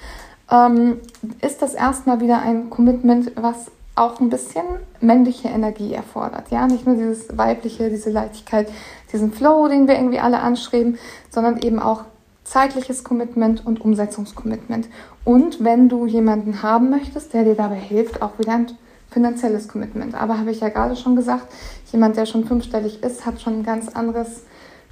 ähm, 0.51 0.99
ist 1.41 1.61
das 1.61 1.73
erstmal 1.73 2.19
wieder 2.21 2.41
ein 2.41 2.69
Commitment, 2.69 3.31
was 3.35 3.71
auch 3.95 4.19
ein 4.19 4.29
bisschen 4.29 4.63
männliche 5.01 5.47
Energie 5.47 5.93
erfordert. 5.93 6.51
Ja, 6.51 6.67
nicht 6.67 6.85
nur 6.85 6.95
dieses 6.95 7.35
weibliche, 7.35 7.89
diese 7.89 8.11
Leichtigkeit, 8.11 8.69
diesen 9.11 9.31
Flow, 9.31 9.67
den 9.67 9.87
wir 9.87 9.95
irgendwie 9.95 10.19
alle 10.19 10.39
anstreben, 10.39 10.97
sondern 11.29 11.57
eben 11.59 11.79
auch 11.79 12.03
zeitliches 12.43 13.03
Commitment 13.03 13.65
und 13.65 13.81
Umsetzungscommitment. 13.81 14.87
Und 15.25 15.63
wenn 15.63 15.89
du 15.89 16.05
jemanden 16.05 16.63
haben 16.63 16.89
möchtest, 16.89 17.33
der 17.33 17.43
dir 17.43 17.55
dabei 17.55 17.75
hilft, 17.75 18.21
auch 18.21 18.39
wieder 18.39 18.53
ein 18.53 18.67
finanzielles 19.11 19.67
Commitment. 19.67 20.15
Aber 20.15 20.37
habe 20.37 20.51
ich 20.51 20.61
ja 20.61 20.69
gerade 20.69 20.95
schon 20.95 21.15
gesagt, 21.15 21.47
jemand, 21.91 22.17
der 22.17 22.25
schon 22.25 22.45
fünfstellig 22.45 23.03
ist, 23.03 23.25
hat 23.25 23.41
schon 23.41 23.59
ein 23.59 23.63
ganz 23.63 23.89
anderes 23.89 24.43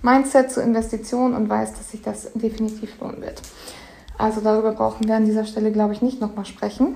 Mindset 0.02 0.52
zur 0.52 0.64
Investition 0.64 1.34
und 1.34 1.50
weiß, 1.50 1.74
dass 1.74 1.92
sich 1.92 2.02
das 2.02 2.32
definitiv 2.34 3.00
lohnen 3.00 3.22
wird. 3.22 3.42
Also 4.18 4.42
darüber 4.42 4.72
brauchen 4.72 5.08
wir 5.08 5.16
an 5.16 5.26
dieser 5.26 5.46
Stelle, 5.46 5.72
glaube 5.72 5.94
ich, 5.94 6.02
nicht 6.02 6.22
nochmal 6.22 6.46
sprechen. 6.46 6.96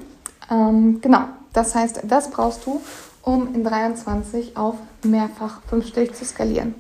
Ähm, 0.50 1.00
genau, 1.02 1.24
das 1.54 1.76
heißt, 1.76 2.02
das 2.04 2.32
brauchst 2.32 2.66
du, 2.66 2.82
um 3.30 3.54
in 3.54 3.64
23 3.64 4.58
auf 4.58 4.76
mehrfach 5.04 5.62
fünfstellig 5.68 6.14
zu 6.14 6.26
skalieren. 6.26 6.76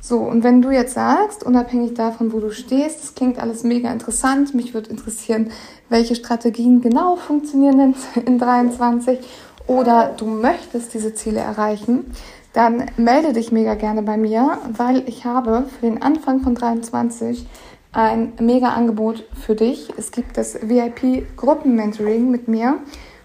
So, 0.00 0.18
und 0.18 0.44
wenn 0.44 0.62
du 0.62 0.70
jetzt 0.70 0.94
sagst, 0.94 1.42
unabhängig 1.42 1.94
davon, 1.94 2.32
wo 2.32 2.38
du 2.38 2.52
stehst, 2.52 3.02
das 3.02 3.14
klingt 3.14 3.40
alles 3.40 3.64
mega 3.64 3.90
interessant, 3.90 4.54
mich 4.54 4.72
würde 4.72 4.90
interessieren, 4.90 5.50
welche 5.88 6.14
Strategien 6.14 6.80
genau 6.80 7.16
funktionieren 7.16 7.96
in 8.26 8.38
23 8.38 9.18
oder 9.66 10.14
du 10.16 10.26
möchtest 10.26 10.94
diese 10.94 11.14
Ziele 11.14 11.40
erreichen, 11.40 12.12
dann 12.52 12.86
melde 12.96 13.32
dich 13.32 13.50
mega 13.50 13.74
gerne 13.74 14.02
bei 14.02 14.16
mir, 14.16 14.58
weil 14.76 15.02
ich 15.08 15.24
habe 15.24 15.64
für 15.64 15.86
den 15.86 16.00
Anfang 16.02 16.40
von 16.40 16.54
23 16.54 17.46
ein 17.92 18.34
mega 18.38 18.68
Angebot 18.68 19.24
für 19.34 19.54
dich. 19.54 19.88
Es 19.96 20.12
gibt 20.12 20.36
das 20.36 20.56
VIP 20.62 21.36
Gruppenmentoring 21.36 22.30
mit 22.30 22.46
mir 22.46 22.78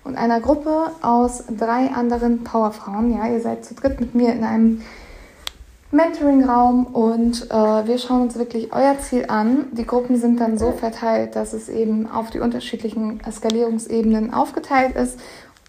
und 0.03 0.15
einer 0.15 0.39
Gruppe 0.39 0.91
aus 1.01 1.43
drei 1.57 1.91
anderen 1.91 2.43
Powerfrauen. 2.43 3.15
Ja, 3.15 3.27
ihr 3.27 3.41
seid 3.41 3.65
zu 3.65 3.73
dritt 3.75 3.99
mit 3.99 4.15
mir 4.15 4.33
in 4.33 4.43
einem 4.43 4.81
Mentoring-Raum 5.91 6.85
und 6.85 7.51
äh, 7.51 7.53
wir 7.53 7.97
schauen 7.97 8.21
uns 8.21 8.37
wirklich 8.37 8.73
euer 8.73 8.97
Ziel 8.99 9.25
an. 9.27 9.65
Die 9.73 9.85
Gruppen 9.85 10.17
sind 10.17 10.39
dann 10.39 10.57
so 10.57 10.71
verteilt, 10.71 11.35
dass 11.35 11.53
es 11.53 11.67
eben 11.67 12.09
auf 12.09 12.29
die 12.29 12.39
unterschiedlichen 12.39 13.21
Skalierungsebenen 13.29 14.33
aufgeteilt 14.33 14.95
ist. 14.95 15.19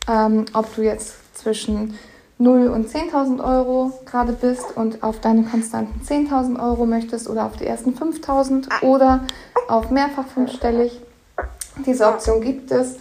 Ähm, 0.08 0.46
ob 0.54 0.74
du 0.74 0.82
jetzt 0.82 1.36
zwischen 1.36 1.98
0 2.38 2.68
und 2.68 2.88
10.000 2.88 3.42
Euro 3.42 3.92
gerade 4.04 4.32
bist 4.32 4.76
und 4.76 5.02
auf 5.02 5.20
deine 5.20 5.44
konstanten 5.44 6.00
10.000 6.04 6.60
Euro 6.60 6.86
möchtest 6.86 7.28
oder 7.28 7.46
auf 7.46 7.56
die 7.56 7.66
ersten 7.66 7.90
5.000 7.90 8.82
oder 8.82 9.24
auf 9.68 9.90
mehrfach 9.90 10.26
fünfstellig. 10.26 11.00
Diese 11.86 12.06
Option 12.06 12.40
gibt 12.40 12.70
es. 12.70 12.96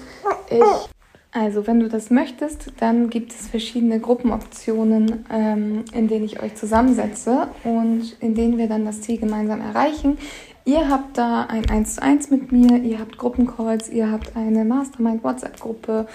Ich, 0.49 0.90
also 1.31 1.65
wenn 1.65 1.79
du 1.79 1.87
das 1.87 2.09
möchtest, 2.09 2.73
dann 2.79 3.09
gibt 3.09 3.31
es 3.31 3.47
verschiedene 3.47 4.01
Gruppenoptionen, 4.01 5.25
ähm, 5.31 5.85
in 5.93 6.09
denen 6.09 6.25
ich 6.25 6.41
euch 6.41 6.55
zusammensetze 6.55 7.47
und 7.63 8.17
in 8.19 8.35
denen 8.35 8.57
wir 8.57 8.67
dann 8.67 8.83
das 8.83 9.01
Ziel 9.01 9.17
gemeinsam 9.17 9.61
erreichen. 9.61 10.17
Ihr 10.65 10.89
habt 10.89 11.17
da 11.17 11.45
ein 11.45 11.69
1 11.69 11.95
zu 11.95 12.03
1 12.03 12.29
mit 12.31 12.51
mir, 12.51 12.77
ihr 12.83 12.99
habt 12.99 13.17
Gruppencalls, 13.17 13.89
ihr 13.89 14.11
habt 14.11 14.35
eine 14.35 14.65
Mastermind-WhatsApp-Gruppe, 14.65 16.05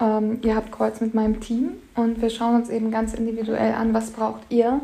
ähm, 0.00 0.38
ihr 0.42 0.56
habt 0.56 0.72
Calls 0.72 1.00
mit 1.00 1.12
meinem 1.12 1.40
Team 1.40 1.74
und 1.94 2.22
wir 2.22 2.30
schauen 2.30 2.56
uns 2.56 2.70
eben 2.70 2.90
ganz 2.90 3.12
individuell 3.12 3.74
an, 3.74 3.92
was 3.92 4.10
braucht 4.10 4.42
ihr. 4.48 4.80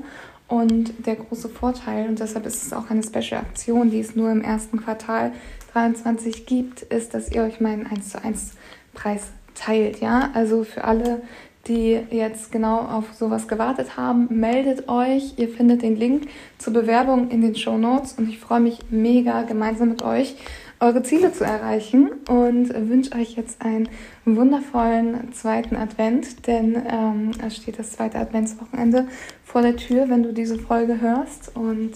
Und 0.49 1.07
der 1.07 1.17
große 1.17 1.49
Vorteil, 1.49 2.09
und 2.09 2.21
deshalb 2.21 2.47
ist 2.47 2.63
es 2.63 2.73
auch 2.73 2.91
eine 2.91 3.03
Special-Aktion, 3.03 3.91
die 3.91 4.01
es 4.01 4.17
nur 4.17 4.31
im 4.31 4.43
ersten 4.43 4.81
Quartal 4.83 5.33
23 5.73 6.47
gibt, 6.47 6.83
ist, 6.83 7.13
dass 7.13 7.31
ihr 7.33 7.43
euch 7.43 7.61
meinen 7.61 7.87
1 7.87 8.11
zu 8.11 8.23
1 8.23 8.53
Preis 8.95 9.33
teilt. 9.59 10.01
Ja, 10.01 10.31
also 10.35 10.65
für 10.65 10.85
alle, 10.85 11.23
die 11.67 12.01
jetzt 12.11 12.51
genau 12.53 12.79
auf 12.79 13.13
sowas 13.13 13.49
gewartet 13.49 13.97
haben, 13.97 14.29
meldet 14.31 14.89
euch. 14.89 15.35
Ihr 15.37 15.49
findet 15.49 15.83
den 15.83 15.97
Link 15.97 16.29
zur 16.59 16.73
Bewerbung 16.73 17.31
in 17.31 17.43
den 17.43 17.55
Show 17.57 17.77
Notes 17.77 18.15
und 18.15 18.29
ich 18.29 18.39
freue 18.39 18.61
mich 18.61 18.79
mega 18.91 19.43
gemeinsam 19.43 19.91
mit 19.91 20.03
euch 20.03 20.37
eure 20.81 21.03
Ziele 21.03 21.33
zu 21.33 21.45
erreichen 21.45 22.11
und 22.29 22.73
wünsche 22.89 23.13
euch 23.17 23.35
jetzt 23.35 23.63
einen 23.63 23.89
wundervollen 24.25 25.33
zweiten 25.33 25.77
Advent, 25.77 26.47
denn 26.47 26.81
ähm, 26.89 27.33
es 27.45 27.57
steht 27.57 27.79
das 27.79 27.93
zweite 27.93 28.19
Adventswochenende 28.19 29.09
vor 29.45 29.63
der 29.63 29.77
Tür, 29.77 30.09
wenn 30.09 30.23
du 30.23 30.33
diese 30.33 30.59
Folge 30.59 31.01
hörst. 31.01 31.57
Und 31.57 31.93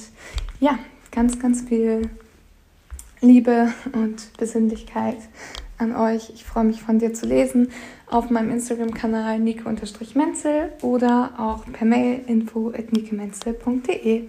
ja, 0.58 0.78
ganz, 1.12 1.38
ganz 1.38 1.62
viel 1.62 2.10
Liebe 3.20 3.72
und 3.92 4.36
Besinnlichkeit 4.36 5.18
an 5.82 5.96
euch. 5.96 6.30
Ich 6.34 6.44
freue 6.44 6.64
mich 6.64 6.82
von 6.82 6.98
dir 6.98 7.12
zu 7.12 7.26
lesen 7.26 7.68
auf 8.06 8.30
meinem 8.30 8.50
Instagram-Kanal 8.50 9.38
nike-menzel 9.38 10.72
oder 10.82 11.32
auch 11.38 11.64
per 11.72 11.86
Mail 11.86 12.20
info 12.26 12.70
at 12.70 12.92
nikemenzel.de. 12.92 14.28